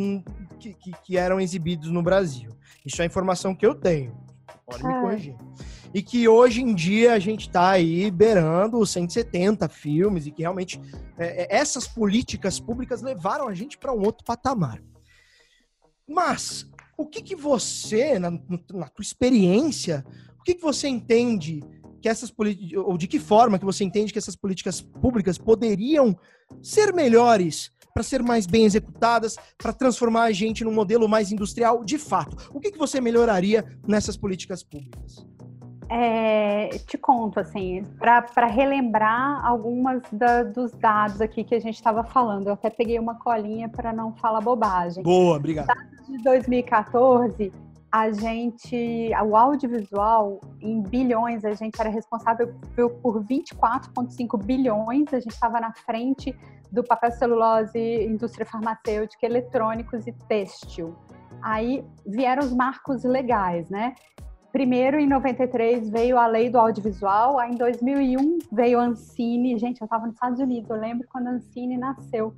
[0.59, 2.51] que, que, que, eram exibidos no Brasil.
[2.85, 4.13] Isso é a informação que eu tenho.
[4.67, 5.37] Pode me corrigir.
[5.93, 10.81] E que hoje em dia a gente está aí beirando 170 filmes e que realmente
[11.19, 14.83] é, é, essas políticas públicas levaram a gente para um outro patamar.
[16.09, 20.05] Mas o que, que você, na, na tua experiência,
[20.41, 21.61] o que, que você entende
[22.01, 26.19] que essas políticas, ou de que forma que você entende que essas políticas públicas poderiam
[26.63, 31.85] ser melhores para ser mais bem executadas, para transformar a gente num modelo mais industrial
[31.85, 32.51] de fato?
[32.55, 35.27] O que, que você melhoraria nessas políticas públicas?
[35.93, 42.05] É, te conto, assim, para relembrar algumas da, dos dados aqui que a gente estava
[42.05, 42.47] falando.
[42.47, 45.03] Eu até peguei uma colinha para não falar bobagem.
[45.03, 45.67] Boa, obrigado.
[45.67, 47.53] Dados de 2014,
[47.93, 52.55] a gente, o audiovisual, em bilhões, a gente era responsável
[53.03, 56.35] por 24,5 bilhões, a gente estava na frente
[56.71, 60.95] do papel celulose, indústria farmacêutica, eletrônicos e têxtil.
[61.43, 63.95] Aí vieram os marcos legais, né?
[64.53, 69.81] Primeiro, em 93, veio a lei do audiovisual, aí em 2001 veio a Ancine, gente,
[69.81, 72.35] eu estava nos Estados Unidos, eu lembro quando a Ancine nasceu.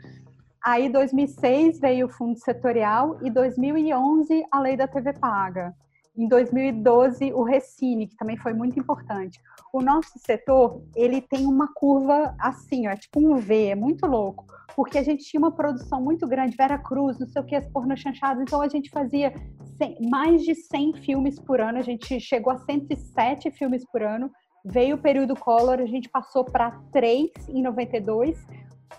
[0.65, 5.75] Aí, 2006 veio o fundo setorial e 2011 a lei da TV paga.
[6.17, 9.41] Em 2012 o Recine, que também foi muito importante.
[9.73, 14.07] O nosso setor ele tem uma curva assim, ó, é tipo um V, é muito
[14.07, 14.45] louco,
[14.77, 17.67] porque a gente tinha uma produção muito grande, Vera Cruz, não sei o que, as
[17.67, 19.33] porno chanchadas, então a gente fazia
[19.79, 24.31] 100, mais de 100 filmes por ano, a gente chegou a 107 filmes por ano.
[24.65, 28.47] Veio o período Collor, a gente passou para 3 em 92,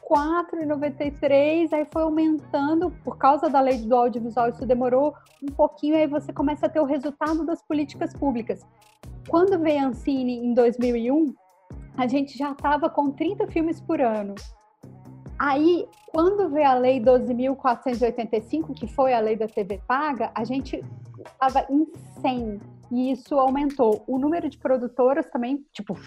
[0.09, 6.07] 4,93, aí foi aumentando por causa da lei do audiovisual, isso demorou um pouquinho, aí
[6.07, 8.65] você começa a ter o resultado das políticas públicas.
[9.27, 11.33] Quando veio a Ancine em 2001,
[11.97, 14.35] a gente já estava com 30 filmes por ano.
[15.39, 20.83] Aí, quando veio a lei 12.485, que foi a lei da TV paga, a gente
[21.25, 21.87] estava em
[22.21, 24.03] 100 e isso aumentou.
[24.07, 25.97] O número de produtoras também, tipo,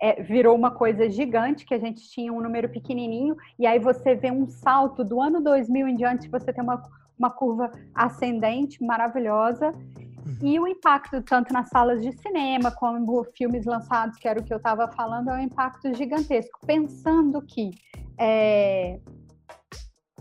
[0.00, 4.14] é, virou uma coisa gigante, que a gente tinha um número pequenininho, e aí você
[4.14, 6.82] vê um salto do ano 2000 em diante, você tem uma,
[7.18, 10.38] uma curva ascendente maravilhosa, uhum.
[10.42, 14.52] e o impacto tanto nas salas de cinema como filmes lançados, que era o que
[14.52, 16.58] eu estava falando, é um impacto gigantesco.
[16.66, 17.70] Pensando que
[18.18, 18.98] é,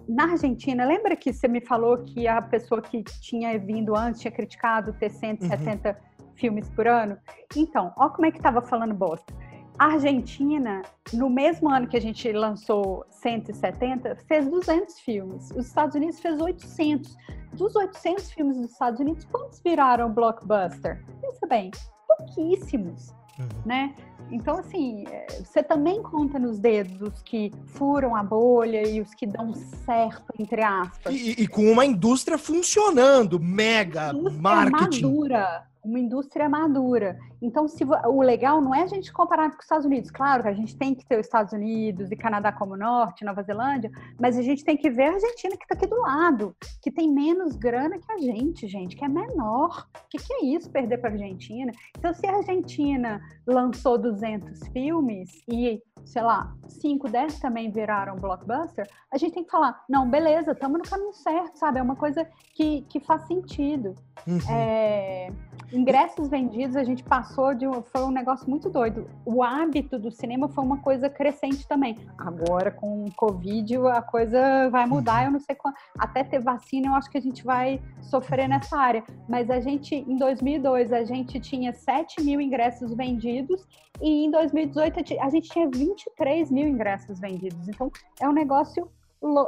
[0.08, 4.32] na Argentina, lembra que você me falou que a pessoa que tinha vindo antes tinha
[4.32, 6.28] criticado ter 170 uhum.
[6.36, 7.18] filmes por ano?
[7.56, 9.34] Então, olha como é que estava falando bosta.
[9.80, 10.82] A Argentina,
[11.14, 15.52] no mesmo ano que a gente lançou 170, fez 200 filmes.
[15.52, 17.16] Os Estados Unidos fez 800.
[17.54, 21.04] Dos 800 filmes dos Estados Unidos, quantos viraram blockbuster?
[21.22, 21.72] Pensa bem,
[22.08, 23.48] pouquíssimos, uhum.
[23.66, 23.96] né?
[24.32, 29.14] Então, assim, é, você também conta nos dedos os que furam a bolha e os
[29.14, 31.14] que dão certo, entre aspas.
[31.14, 35.04] E, e com uma indústria funcionando, mega, indústria marketing.
[35.04, 37.18] madura, uma indústria madura.
[37.42, 40.12] Então, se o legal não é a gente comparar com os Estados Unidos.
[40.12, 43.42] Claro que a gente tem que ter os Estados Unidos e Canadá como norte, Nova
[43.44, 46.92] Zelândia, mas a gente tem que ver a Argentina que está aqui do lado, que
[46.92, 49.88] tem menos grana que a gente, gente, que é menor.
[49.96, 51.72] O que, que é isso, perder para a Argentina?
[51.98, 58.88] Então, se a Argentina lançou 200 filmes e, sei lá, 5, 10 também viraram blockbuster,
[59.12, 61.80] a gente tem que falar, não, beleza, estamos no caminho certo, sabe?
[61.80, 63.96] É uma coisa que, que faz sentido.
[64.26, 64.40] Uhum.
[64.50, 65.32] É,
[65.72, 69.08] ingressos vendidos, a gente passou de um, foi um negócio muito doido.
[69.26, 71.98] O hábito do cinema foi uma coisa crescente também.
[72.18, 76.88] Agora com o Covid a coisa vai mudar, eu não sei quando, até ter vacina,
[76.88, 79.04] eu acho que a gente vai sofrer nessa área.
[79.28, 83.68] Mas a gente, em 2002, a gente tinha 7 mil ingressos vendidos
[84.02, 87.68] e em 2018 a gente tinha 23 mil ingressos vendidos.
[87.68, 88.90] Então é um negócio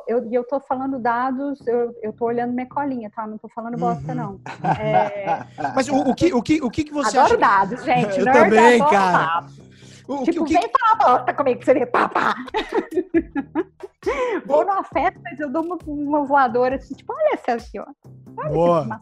[0.07, 3.27] eu, eu tô falando dados, eu, eu tô olhando minha colinha, tá?
[3.27, 4.15] Não tô falando bosta, uhum.
[4.15, 4.39] não.
[4.79, 5.45] É...
[5.75, 7.37] Mas o, o, que, o, que, o que, que você Adoro acha?
[7.37, 8.19] dados, gente.
[8.19, 9.45] Eu também, cara.
[10.07, 12.33] O, tipo, o que, vem falar bosta comigo, que você vê, papá.
[14.45, 17.85] Vou numa festa, mas eu dou uma, uma voadora assim, tipo, olha essa aqui, ó.
[18.37, 18.99] Olha Boa.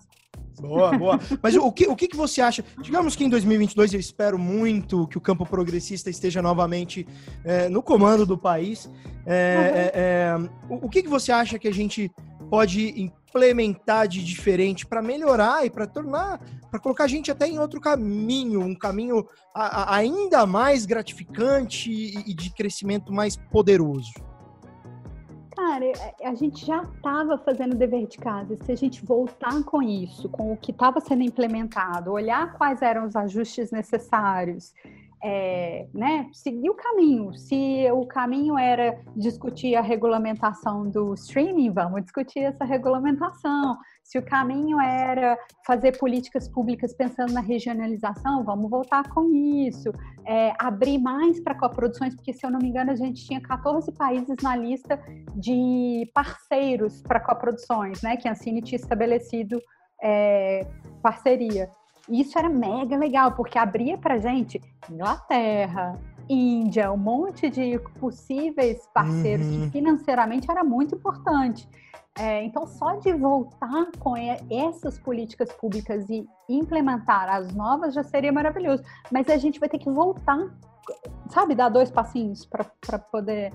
[0.59, 1.19] Boa, boa.
[1.41, 2.63] Mas o que, o que, que você acha?
[2.81, 7.07] Digamos que em 2022 eu espero muito que o campo progressista esteja novamente
[7.43, 8.89] é, no comando do país.
[9.25, 10.73] É, uhum.
[10.73, 12.11] é, o, o que, que você acha que a gente
[12.49, 16.39] pode implementar de diferente para melhorar e para tornar,
[16.71, 21.91] para colocar a gente até em outro caminho, um caminho a, a, ainda mais gratificante
[21.91, 24.11] e, e de crescimento mais poderoso?
[25.57, 25.85] Cara,
[26.23, 28.55] a gente já estava fazendo dever de casa.
[28.57, 33.07] Se a gente voltar com isso, com o que estava sendo implementado, olhar quais eram
[33.07, 34.71] os ajustes necessários,
[35.23, 37.33] é, né, seguir o caminho.
[37.33, 43.79] Se o caminho era discutir a regulamentação do streaming, vamos discutir essa regulamentação.
[44.07, 49.91] Se o caminho era fazer políticas públicas pensando na regionalização, vamos voltar com isso.
[50.25, 53.91] É, abrir mais para coproduções, porque, se eu não me engano, a gente tinha 14
[53.91, 54.97] países na lista
[55.35, 59.59] de parceiros para coproduções, né, que a Cine tinha estabelecido
[60.01, 60.65] é,
[61.01, 61.69] parceria.
[62.07, 65.99] Isso era mega legal, porque abria para gente Inglaterra,
[66.29, 69.65] Índia, um monte de possíveis parceiros uhum.
[69.65, 71.67] que financeiramente era muito importante.
[72.19, 78.31] É, então, só de voltar com essas políticas públicas e implementar as novas já seria
[78.31, 78.83] maravilhoso.
[79.11, 80.51] Mas a gente vai ter que voltar,
[81.29, 83.53] sabe, dar dois passinhos para poder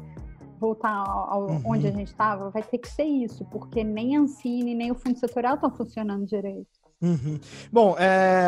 [0.60, 1.62] voltar ao, uhum.
[1.66, 2.50] onde a gente estava.
[2.50, 6.24] Vai ter que ser isso, porque nem a Ancine, nem o Fundo Setorial estão funcionando
[6.24, 6.81] direito.
[7.02, 7.40] Uhum.
[7.72, 8.40] Bom, é,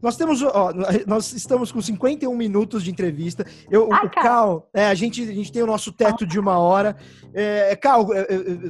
[0.00, 0.72] nós temos, ó,
[1.06, 3.44] nós estamos com 51 minutos de entrevista.
[3.70, 6.58] Eu, ah, o Cal, é, a, gente, a gente tem o nosso teto de uma
[6.58, 6.96] hora.
[7.34, 8.06] É, Cal,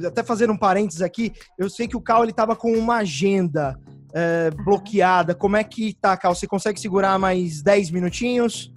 [0.05, 3.79] até fazendo um parênteses aqui, eu sei que o Cal ele estava com uma agenda
[4.13, 5.33] é, bloqueada.
[5.33, 6.35] Como é que tá, Cal?
[6.35, 8.73] Você consegue segurar mais 10 minutinhos?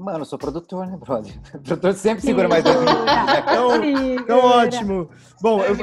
[0.00, 1.30] Mano, eu sou produtor, né, brother?
[1.54, 3.04] O produtor sempre segura mais dois minutos.
[3.40, 5.08] Então, então ótimo.
[5.42, 5.76] Bom, eu,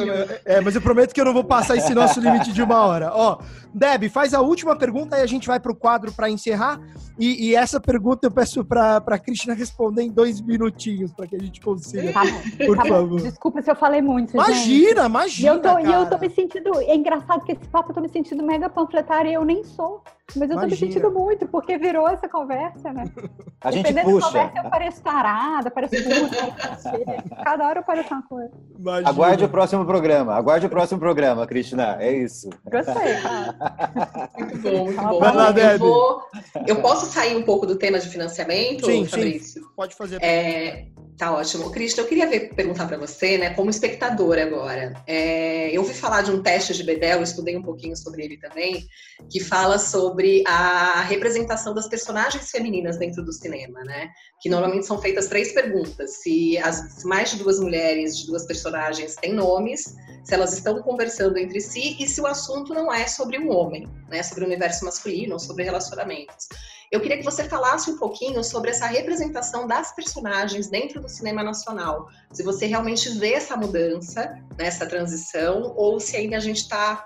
[0.45, 3.11] é, mas eu prometo que eu não vou passar esse nosso limite de uma hora.
[3.13, 3.39] Ó,
[3.73, 6.79] Deb, faz a última pergunta e a gente vai para o quadro para encerrar.
[7.19, 11.35] E, e, essa pergunta eu peço para a Cristina responder em dois minutinhos, para que
[11.35, 12.11] a gente consiga.
[12.11, 12.21] Tá
[12.65, 13.21] por tá favor.
[13.21, 14.33] Desculpa se eu falei muito.
[14.33, 15.09] Imagina, gente.
[15.09, 15.53] imagina.
[15.53, 16.79] E eu, tô, e eu tô me sentindo.
[16.81, 20.03] É engraçado que esse papo eu tô me sentindo mega panfletária e eu nem sou.
[20.35, 20.67] Mas eu tô Imagina.
[20.67, 23.05] me sentindo muito, porque virou essa conversa, né?
[23.61, 24.27] A gente Dependendo puxa.
[24.27, 27.43] conversa, eu pareço tarada, pareço puta.
[27.43, 28.51] Cada hora eu pareço uma coisa.
[28.77, 29.09] Imagina.
[29.09, 30.35] Aguarde o próximo programa.
[30.35, 31.97] Aguarde o próximo programa, Cristina.
[31.99, 32.49] É isso.
[32.65, 34.29] Gostei, cara.
[34.37, 35.19] Muito bom, muito bom.
[35.19, 36.21] Vai lá, eu, vou...
[36.67, 39.63] eu posso sair um pouco do tema de financiamento, sim, Fabrício?
[39.63, 39.69] Sim.
[39.75, 40.21] Pode fazer.
[40.21, 40.87] É...
[41.17, 41.71] Tá ótimo.
[41.71, 44.93] Cristian, eu queria ver, perguntar para você, né, como espectadora agora.
[45.07, 48.87] É, eu ouvi falar de um teste de Bedel, estudei um pouquinho sobre ele também,
[49.27, 54.11] que fala sobre a representação das personagens femininas dentro do cinema, né?
[54.39, 59.15] Que normalmente são feitas três perguntas: se as mais de duas mulheres, de duas personagens
[59.15, 63.39] têm nomes, se elas estão conversando entre si e se o assunto não é sobre
[63.39, 64.21] um homem, né?
[64.21, 66.47] Sobre o universo masculino ou sobre relacionamentos.
[66.91, 71.43] Eu queria que você falasse um pouquinho sobre essa representação das personagens dentro do cinema
[71.43, 72.07] nacional.
[72.31, 77.05] Se você realmente vê essa mudança, essa transição, ou se ainda a gente está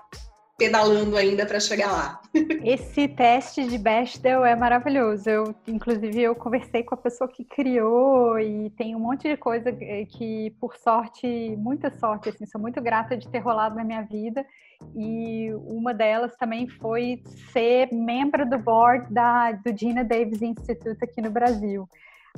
[0.62, 2.20] pedalando ainda para chegar lá.
[2.64, 5.28] Esse teste de Bechdel é maravilhoso.
[5.28, 9.72] Eu, inclusive, eu conversei com a pessoa que criou e tem um monte de coisa
[9.72, 14.46] que, por sorte, muita sorte, assim, sou muito grata de ter rolado na minha vida.
[14.94, 21.20] E uma delas também foi ser membro do board da, do Gina Davis Institute aqui
[21.20, 21.88] no Brasil.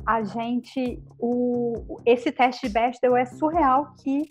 [0.07, 4.31] A gente, o, esse teste de Bechdel é surreal que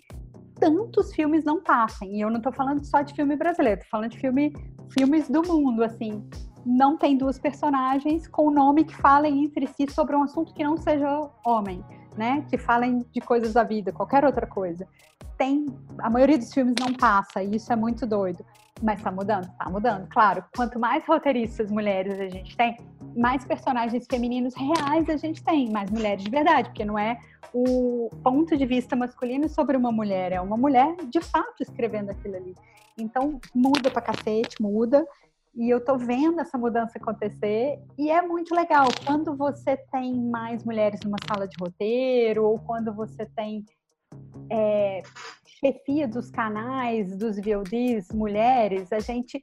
[0.60, 2.18] tantos filmes não passem.
[2.18, 4.54] E eu não estou falando só de filme brasileiro, estou falando de filme,
[4.90, 6.24] filmes do mundo, assim.
[6.66, 10.78] Não tem duas personagens com nome que falem entre si sobre um assunto que não
[10.78, 11.84] seja homem,
[12.18, 12.46] né?
[12.50, 14.88] Que falem de coisas da vida, qualquer outra coisa.
[15.38, 15.66] Tem,
[16.00, 18.46] a maioria dos filmes não passa, e isso é muito doido.
[18.82, 20.08] Mas está mudando, está mudando.
[20.10, 22.78] Claro, quanto mais roteiristas mulheres a gente tem,
[23.16, 27.18] mais personagens femininos reais a gente tem, mais mulheres de verdade, porque não é
[27.54, 32.36] o ponto de vista masculino sobre uma mulher, é uma mulher de fato escrevendo aquilo
[32.36, 32.56] ali.
[32.98, 35.06] Então muda pra cacete, muda.
[35.56, 40.64] E eu tô vendo essa mudança acontecer e é muito legal quando você tem mais
[40.64, 43.64] mulheres numa sala de roteiro ou quando você tem
[44.50, 45.04] é,
[45.60, 49.42] chefia dos canais, dos VODs, mulheres, a gente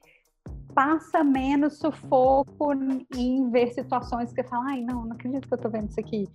[0.75, 2.73] passa menos sufoco
[3.15, 6.27] em ver situações que fala, ai, não, não acredito que eu tô vendo isso aqui.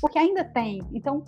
[0.00, 0.80] Porque ainda tem.
[0.92, 1.24] Então,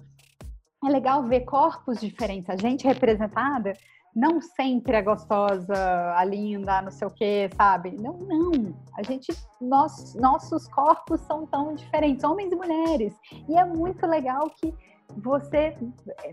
[0.85, 2.51] é legal ver corpos diferentes.
[2.51, 3.73] A gente representada
[4.17, 5.75] não sempre é gostosa,
[6.17, 7.95] a linda, não sei o quê, sabe?
[8.01, 8.75] Não, não.
[8.97, 13.15] A gente, nós, nossos corpos são tão diferentes, homens e mulheres.
[13.47, 14.73] E é muito legal que
[15.19, 15.77] você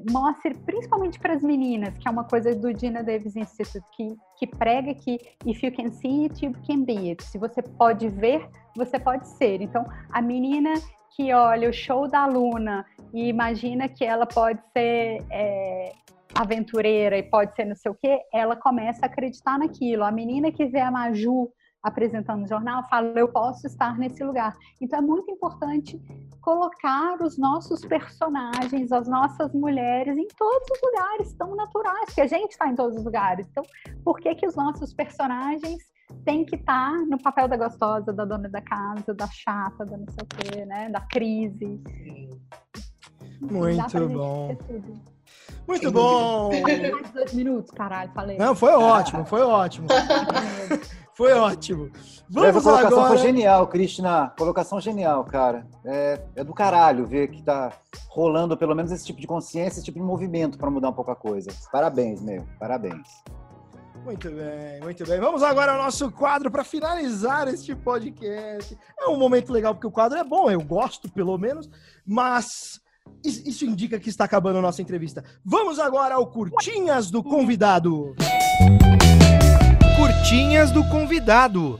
[0.10, 4.48] mostre, principalmente para as meninas, que é uma coisa do Gina Davis Institute, que, que
[4.48, 7.22] prega que if you can see it, you can be it.
[7.22, 9.62] Se você pode ver, você pode ser.
[9.62, 10.74] Então, a menina
[11.16, 15.94] que olha o show da Luna e imagina que ela pode ser é,
[16.36, 20.04] aventureira e pode ser não sei o quê, ela começa a acreditar naquilo.
[20.04, 21.52] A menina que vê a Maju
[21.84, 24.56] apresentando o jornal, fala, eu posso estar nesse lugar.
[24.80, 26.02] Então é muito importante
[26.40, 32.28] colocar os nossos personagens, as nossas mulheres em todos os lugares tão naturais, porque a
[32.28, 33.46] gente está em todos os lugares.
[33.52, 33.64] Então,
[34.04, 35.78] por que que os nossos personagens
[36.24, 39.98] têm que estar tá no papel da gostosa, da dona da casa, da chata, da
[39.98, 40.90] não sei o quê, né?
[40.90, 41.82] Da crise.
[43.42, 44.56] Muito bom.
[45.68, 46.50] Muito bom!
[46.52, 48.38] Mais dois minutos, caralho, falei.
[48.38, 49.88] Não, foi ótimo, foi ótimo.
[51.14, 51.90] foi ótimo.
[52.30, 53.10] Vamos Essa colocação agora...
[53.10, 54.34] foi genial, Cristina.
[54.38, 55.68] Colocação genial, cara.
[55.86, 57.72] É, é, do caralho ver que tá
[58.10, 61.12] rolando pelo menos esse tipo de consciência, esse tipo de movimento para mudar um pouco
[61.12, 61.52] a coisa.
[61.72, 62.46] Parabéns, meu.
[62.60, 63.24] Parabéns.
[64.04, 65.18] Muito bem, muito bem.
[65.18, 68.78] Vamos agora ao nosso quadro para finalizar este podcast.
[69.00, 71.70] É um momento legal porque o quadro é bom, eu gosto pelo menos,
[72.06, 72.82] mas
[73.24, 75.24] isso indica que está acabando a nossa entrevista.
[75.46, 78.16] Vamos agora ao Curtinhas do Convidado.
[79.96, 81.80] Curtinhas do Convidado.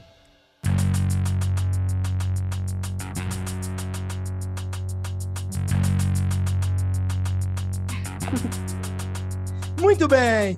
[9.80, 10.56] Muito bem.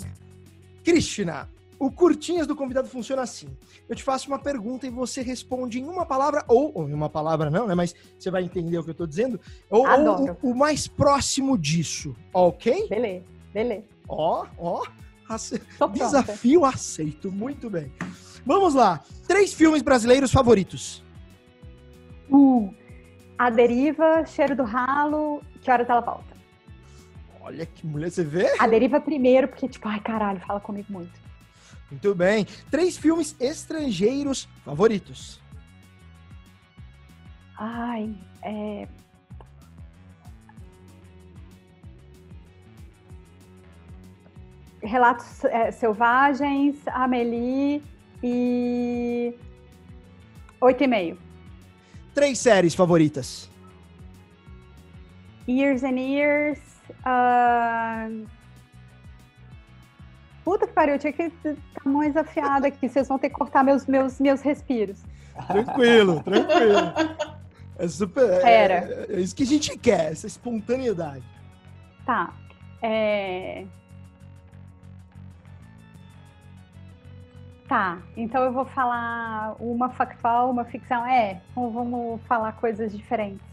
[0.84, 1.48] Cristina,
[1.80, 3.48] o Curtinhas do Convidado funciona assim.
[3.88, 7.08] Eu te faço uma pergunta e você responde em uma palavra, ou, ou em uma
[7.08, 7.74] palavra não, né?
[7.74, 9.40] Mas você vai entender o que eu tô dizendo.
[9.70, 12.88] Ou, ou o, o, mais próximo disso, ok?
[12.88, 13.84] Beleza, beleza.
[14.08, 14.82] Ó, ó.
[15.30, 15.60] Ace...
[15.92, 17.30] Desafio aceito.
[17.30, 17.92] Muito bem.
[18.44, 19.02] Vamos lá.
[19.26, 21.04] Três filmes brasileiros favoritos.
[22.30, 22.72] Uh,
[23.38, 26.36] a Deriva, Cheiro do Ralo, Que Horas Ela Volta.
[27.40, 28.52] Olha que mulher, você vê?
[28.58, 31.25] A Deriva primeiro, porque, tipo, ai caralho, fala comigo muito.
[31.90, 32.44] Muito bem.
[32.70, 35.40] Três filmes estrangeiros favoritos.
[37.56, 38.88] Ai, é.
[44.82, 47.82] Relatos é, Selvagens, Amelie
[48.22, 49.34] e.
[50.60, 51.18] Oito e meio.
[52.14, 53.50] Três séries favoritas.
[55.48, 56.58] Years and Years.
[57.04, 58.26] Uh...
[60.46, 62.88] Puta que pariu, eu tinha que estar mais afiada aqui.
[62.88, 65.02] Vocês vão ter que cortar meus, meus, meus respiros.
[65.48, 66.92] Tranquilo, tranquilo.
[67.76, 68.46] É super.
[68.46, 71.24] É, é, isso que a gente quer, essa espontaneidade.
[72.06, 72.32] Tá.
[72.80, 73.66] É...
[77.68, 81.04] Tá, então eu vou falar uma factual, uma ficção.
[81.04, 83.44] É, vamos falar coisas diferentes.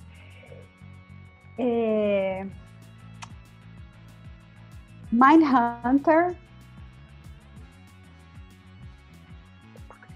[1.57, 2.45] É...
[5.11, 6.37] Mindhunter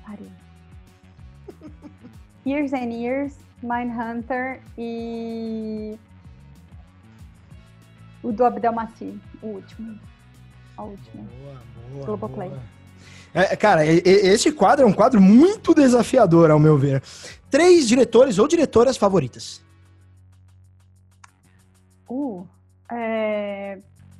[0.08, 0.32] pariu.
[2.46, 5.98] Years and Years, Mindhunter e
[8.24, 10.00] o do Abdelmaci, o último.
[10.78, 11.24] A última.
[11.24, 12.06] Boa, boa.
[12.06, 12.50] Globoplay.
[12.50, 12.78] Boa.
[13.34, 17.04] É, cara, esse quadro é um quadro muito desafiador, ao meu ver.
[17.50, 19.64] Três diretores ou diretoras favoritas.
[22.10, 22.48] Uh,
[22.92, 23.80] é,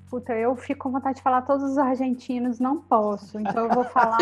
[0.10, 3.38] Puta, eu fico com vontade de falar todos os argentinos, não posso.
[3.40, 4.18] Então eu vou falar.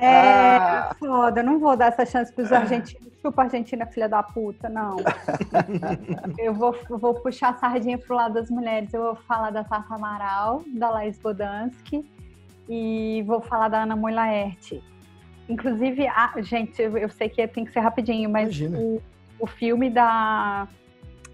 [0.00, 3.10] é foda, não vou dar essa chance para os argentinos.
[3.20, 4.96] Chupa Argentina, filha da puta, não.
[6.38, 8.94] Eu vou, vou puxar a sardinha pro lado das mulheres.
[8.94, 12.08] Eu vou falar da Tata Amaral, da Laís Bodansky
[12.66, 14.80] e vou falar da Ana Moulaert.
[15.50, 19.02] Inclusive, a, gente, eu, eu sei que tem que ser rapidinho, mas o,
[19.38, 20.66] o filme da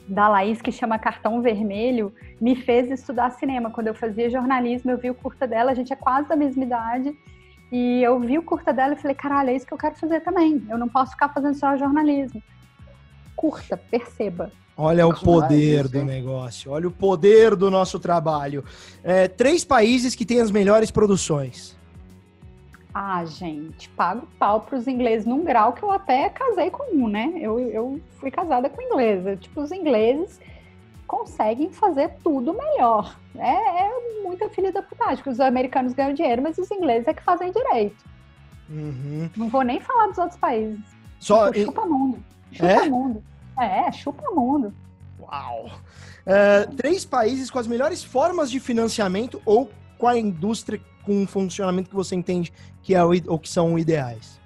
[0.09, 3.71] da Laís, que chama Cartão Vermelho, me fez estudar cinema.
[3.71, 6.63] Quando eu fazia jornalismo, eu vi o curta dela, a gente é quase da mesma
[6.63, 7.17] idade.
[7.71, 10.21] E eu vi o curta dela e falei, caralho, é isso que eu quero fazer
[10.21, 10.65] também.
[10.71, 12.43] Eu não posso ficar fazendo só jornalismo.
[13.35, 14.53] Curta, perceba.
[14.77, 18.63] Olha o poder do negócio, olha o poder do nosso trabalho.
[19.03, 21.76] É, três países que têm as melhores produções.
[22.99, 27.31] Ah, gente, pago pau pros ingleses num grau que eu até casei com um, né?
[27.37, 29.37] Eu, eu fui casada com inglesa.
[29.37, 30.41] Tipo, os ingleses
[31.07, 33.15] conseguem fazer tudo melhor.
[33.37, 37.13] É, é muita filha da putagem, porque os americanos ganham dinheiro, mas os ingleses é
[37.13, 38.03] que fazem direito.
[38.71, 39.29] Uhum.
[39.37, 40.81] Não vou nem falar dos outros países.
[41.21, 42.25] Só tipo, chupa mundo.
[42.51, 42.89] Chupa é?
[42.89, 43.23] mundo.
[43.61, 44.73] É, chupa mundo.
[45.21, 45.67] Uau!
[45.67, 51.27] Uh, três países com as melhores formas de financiamento ou com a indústria com um
[51.27, 52.53] funcionamento que você entende
[52.87, 54.41] que é o, que são ideais?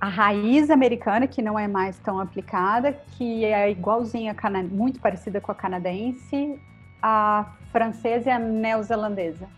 [0.00, 4.36] A raiz americana, que não é mais tão aplicada, que é igualzinha,
[4.70, 6.56] muito parecida com a canadense,
[7.02, 9.48] a francesa e a neozelandesa.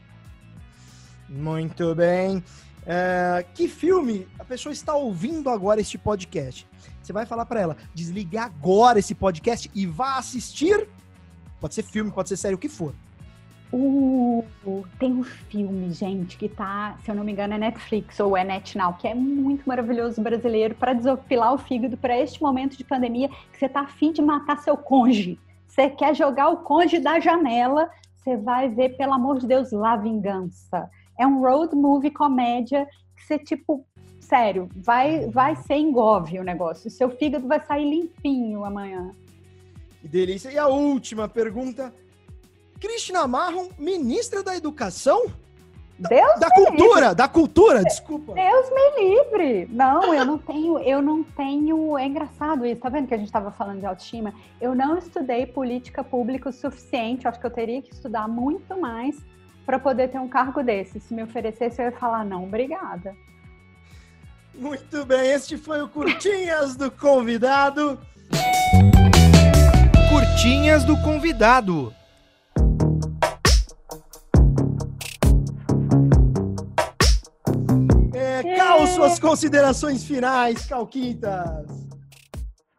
[1.29, 2.43] Muito bem.
[2.87, 6.67] É, que filme a pessoa está ouvindo agora este podcast?
[7.03, 10.89] Você vai falar para ela, desligue agora esse podcast e vá assistir.
[11.61, 12.95] Pode ser filme, pode ser série, o que for
[13.73, 14.45] o,
[14.99, 18.43] tem um filme, gente, que tá, se eu não me engano, é Netflix ou é
[18.43, 23.29] NetNow, que é muito maravilhoso brasileiro para desopilar o fígado para este momento de pandemia
[23.29, 25.39] que você tá afim de matar seu cônjuge.
[25.69, 29.97] Você quer jogar o cônjuge da janela, você vai ver, pelo amor de Deus, La
[29.97, 30.91] Vingança.
[31.19, 32.87] É um road movie comédia
[33.17, 33.87] que você, tipo,
[34.19, 36.89] sério, vai, vai ser engove o negócio.
[36.89, 39.15] O seu fígado vai sair limpinho amanhã.
[40.01, 40.51] Que delícia.
[40.51, 41.95] E a última pergunta
[42.81, 45.31] Krishna Marron, ministra da Educação?
[45.99, 47.15] Deus da cultura, livre.
[47.15, 48.33] da cultura, desculpa.
[48.33, 49.69] Deus me livre.
[49.71, 51.99] Não, eu não tenho, eu não tenho.
[51.99, 54.33] É engraçado isso, tá vendo que a gente estava falando de autoestima?
[54.59, 59.15] Eu não estudei política pública o suficiente, acho que eu teria que estudar muito mais
[59.67, 60.99] para poder ter um cargo desse.
[61.01, 63.15] Se me oferecesse, eu ia falar não, obrigada.
[64.55, 68.01] Muito bem, este foi o Curtinhas do Convidado.
[70.09, 71.95] Curtinhas do Convidado.
[78.91, 81.91] Suas considerações finais, Calquintas.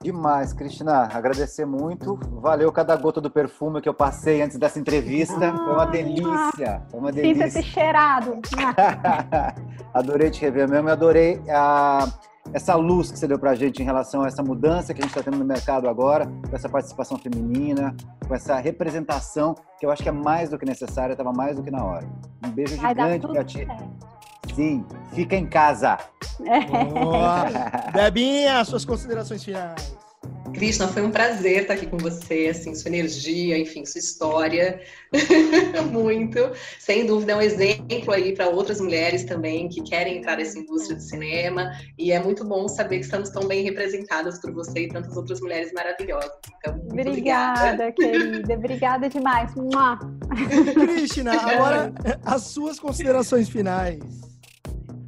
[0.02, 1.08] Demais, Cristina.
[1.14, 2.20] Agradecer muito.
[2.42, 5.36] Valeu cada gota do perfume que eu passei antes dessa entrevista.
[5.36, 6.82] Foi uma delícia.
[6.90, 7.50] Foi uma delícia.
[7.50, 8.42] Sinta-se cheirado.
[9.94, 10.90] adorei te rever mesmo.
[10.90, 12.08] Eu adorei a,
[12.52, 15.16] essa luz que você deu pra gente em relação a essa mudança que a gente
[15.16, 17.96] está tendo no mercado agora, com essa participação feminina,
[18.28, 21.62] com essa representação que eu acho que é mais do que necessária, estava mais do
[21.64, 22.10] que na hora.
[22.44, 23.66] Um beijo Vai gigante pra ti.
[23.66, 24.11] Certo.
[24.56, 25.98] Sim, fica em casa.
[26.40, 27.46] Boa.
[27.94, 29.96] Debinha, suas considerações finais.
[30.54, 34.82] Krishna, foi um prazer estar aqui com você, assim, sua energia, enfim, sua história,
[35.92, 36.52] muito.
[36.80, 40.96] Sem dúvida é um exemplo aí para outras mulheres também que querem entrar nessa indústria
[40.96, 44.88] do cinema e é muito bom saber que estamos tão bem representadas por você e
[44.90, 46.32] tantas outras mulheres maravilhosas.
[46.58, 47.92] Então, muito obrigada, obrigada.
[47.94, 49.52] querida, obrigada demais.
[50.74, 51.94] Krishna, agora
[52.26, 54.31] as suas considerações finais.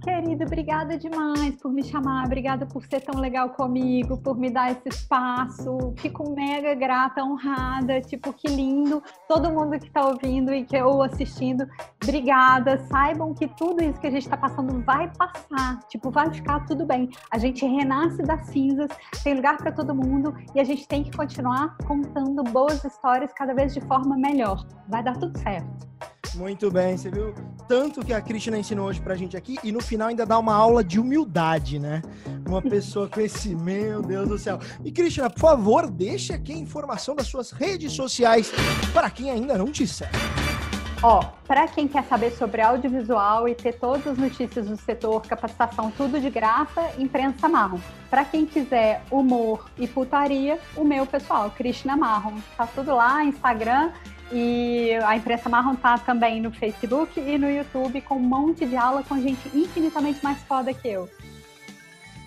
[0.03, 4.69] Querido, obrigada demais por me chamar, obrigada por ser tão legal comigo, por me dar
[4.69, 5.93] esse espaço.
[5.97, 9.01] Fico mega grata, honrada, tipo, que lindo.
[9.29, 11.65] Todo mundo que está ouvindo e que eu assistindo,
[12.03, 12.79] obrigada.
[12.89, 16.85] Saibam que tudo isso que a gente está passando vai passar, tipo, vai ficar tudo
[16.85, 17.09] bem.
[17.31, 18.89] A gente renasce das cinzas,
[19.23, 23.53] tem lugar para todo mundo e a gente tem que continuar contando boas histórias cada
[23.53, 24.65] vez de forma melhor.
[24.89, 26.12] Vai dar tudo certo.
[26.35, 27.33] Muito bem, você viu
[27.67, 30.55] tanto que a Cristina ensinou hoje pra gente aqui e no final ainda dá uma
[30.55, 32.01] aula de humildade, né?
[32.47, 34.59] Uma pessoa com esse, meu Deus do céu.
[34.83, 38.51] E Cristina, por favor, deixe aqui a informação das suas redes sociais
[38.93, 40.17] para quem ainda não te segue.
[41.05, 45.91] Ó, para quem quer saber sobre audiovisual e ter todas as notícias do setor, capacitação,
[45.91, 47.79] tudo de graça, Imprensa Marrom.
[48.09, 52.37] Para quem quiser humor e putaria, o meu pessoal, Cristina Marrom.
[52.55, 53.91] Tá tudo lá, Instagram
[54.33, 58.75] e a imprensa marrom tá também no Facebook e no YouTube com um monte de
[58.75, 61.07] aula com gente infinitamente mais foda que eu.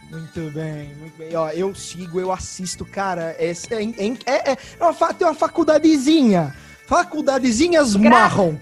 [0.08, 1.34] Muito bem, muito bem.
[1.34, 3.34] Ó, eu sigo, eu assisto, cara.
[3.38, 6.54] É, é, é, é uma, tem uma faculdadezinha.
[6.86, 8.56] Faculdadezinhas marrom.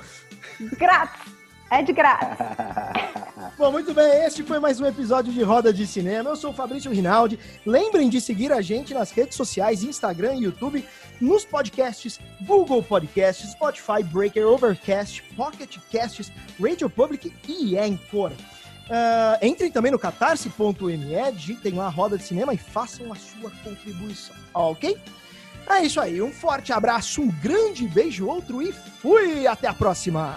[0.79, 1.35] Grátis.
[1.71, 2.37] É de graça.
[3.59, 6.31] Bom, muito bem, este foi mais um episódio de Roda de Cinema.
[6.31, 7.39] Eu sou o Fabrício Rinaldi.
[7.67, 10.85] Lembrem de seguir a gente nas redes sociais, Instagram e YouTube
[11.21, 18.33] nos podcasts Google Podcasts, Spotify, Breaker, Overcast, Pocket Casts, Radio Public e Anchor.
[18.85, 23.51] Uh, entrem também no catarse.me, digitem lá a roda de cinema e façam a sua
[23.63, 24.99] contribuição, ok?
[25.67, 29.47] É isso aí, um forte abraço, um grande beijo, outro e fui!
[29.47, 30.37] Até a próxima!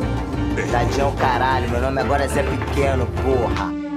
[0.69, 3.90] Tadinho caralho, meu nome agora é Zé Pequeno, porra.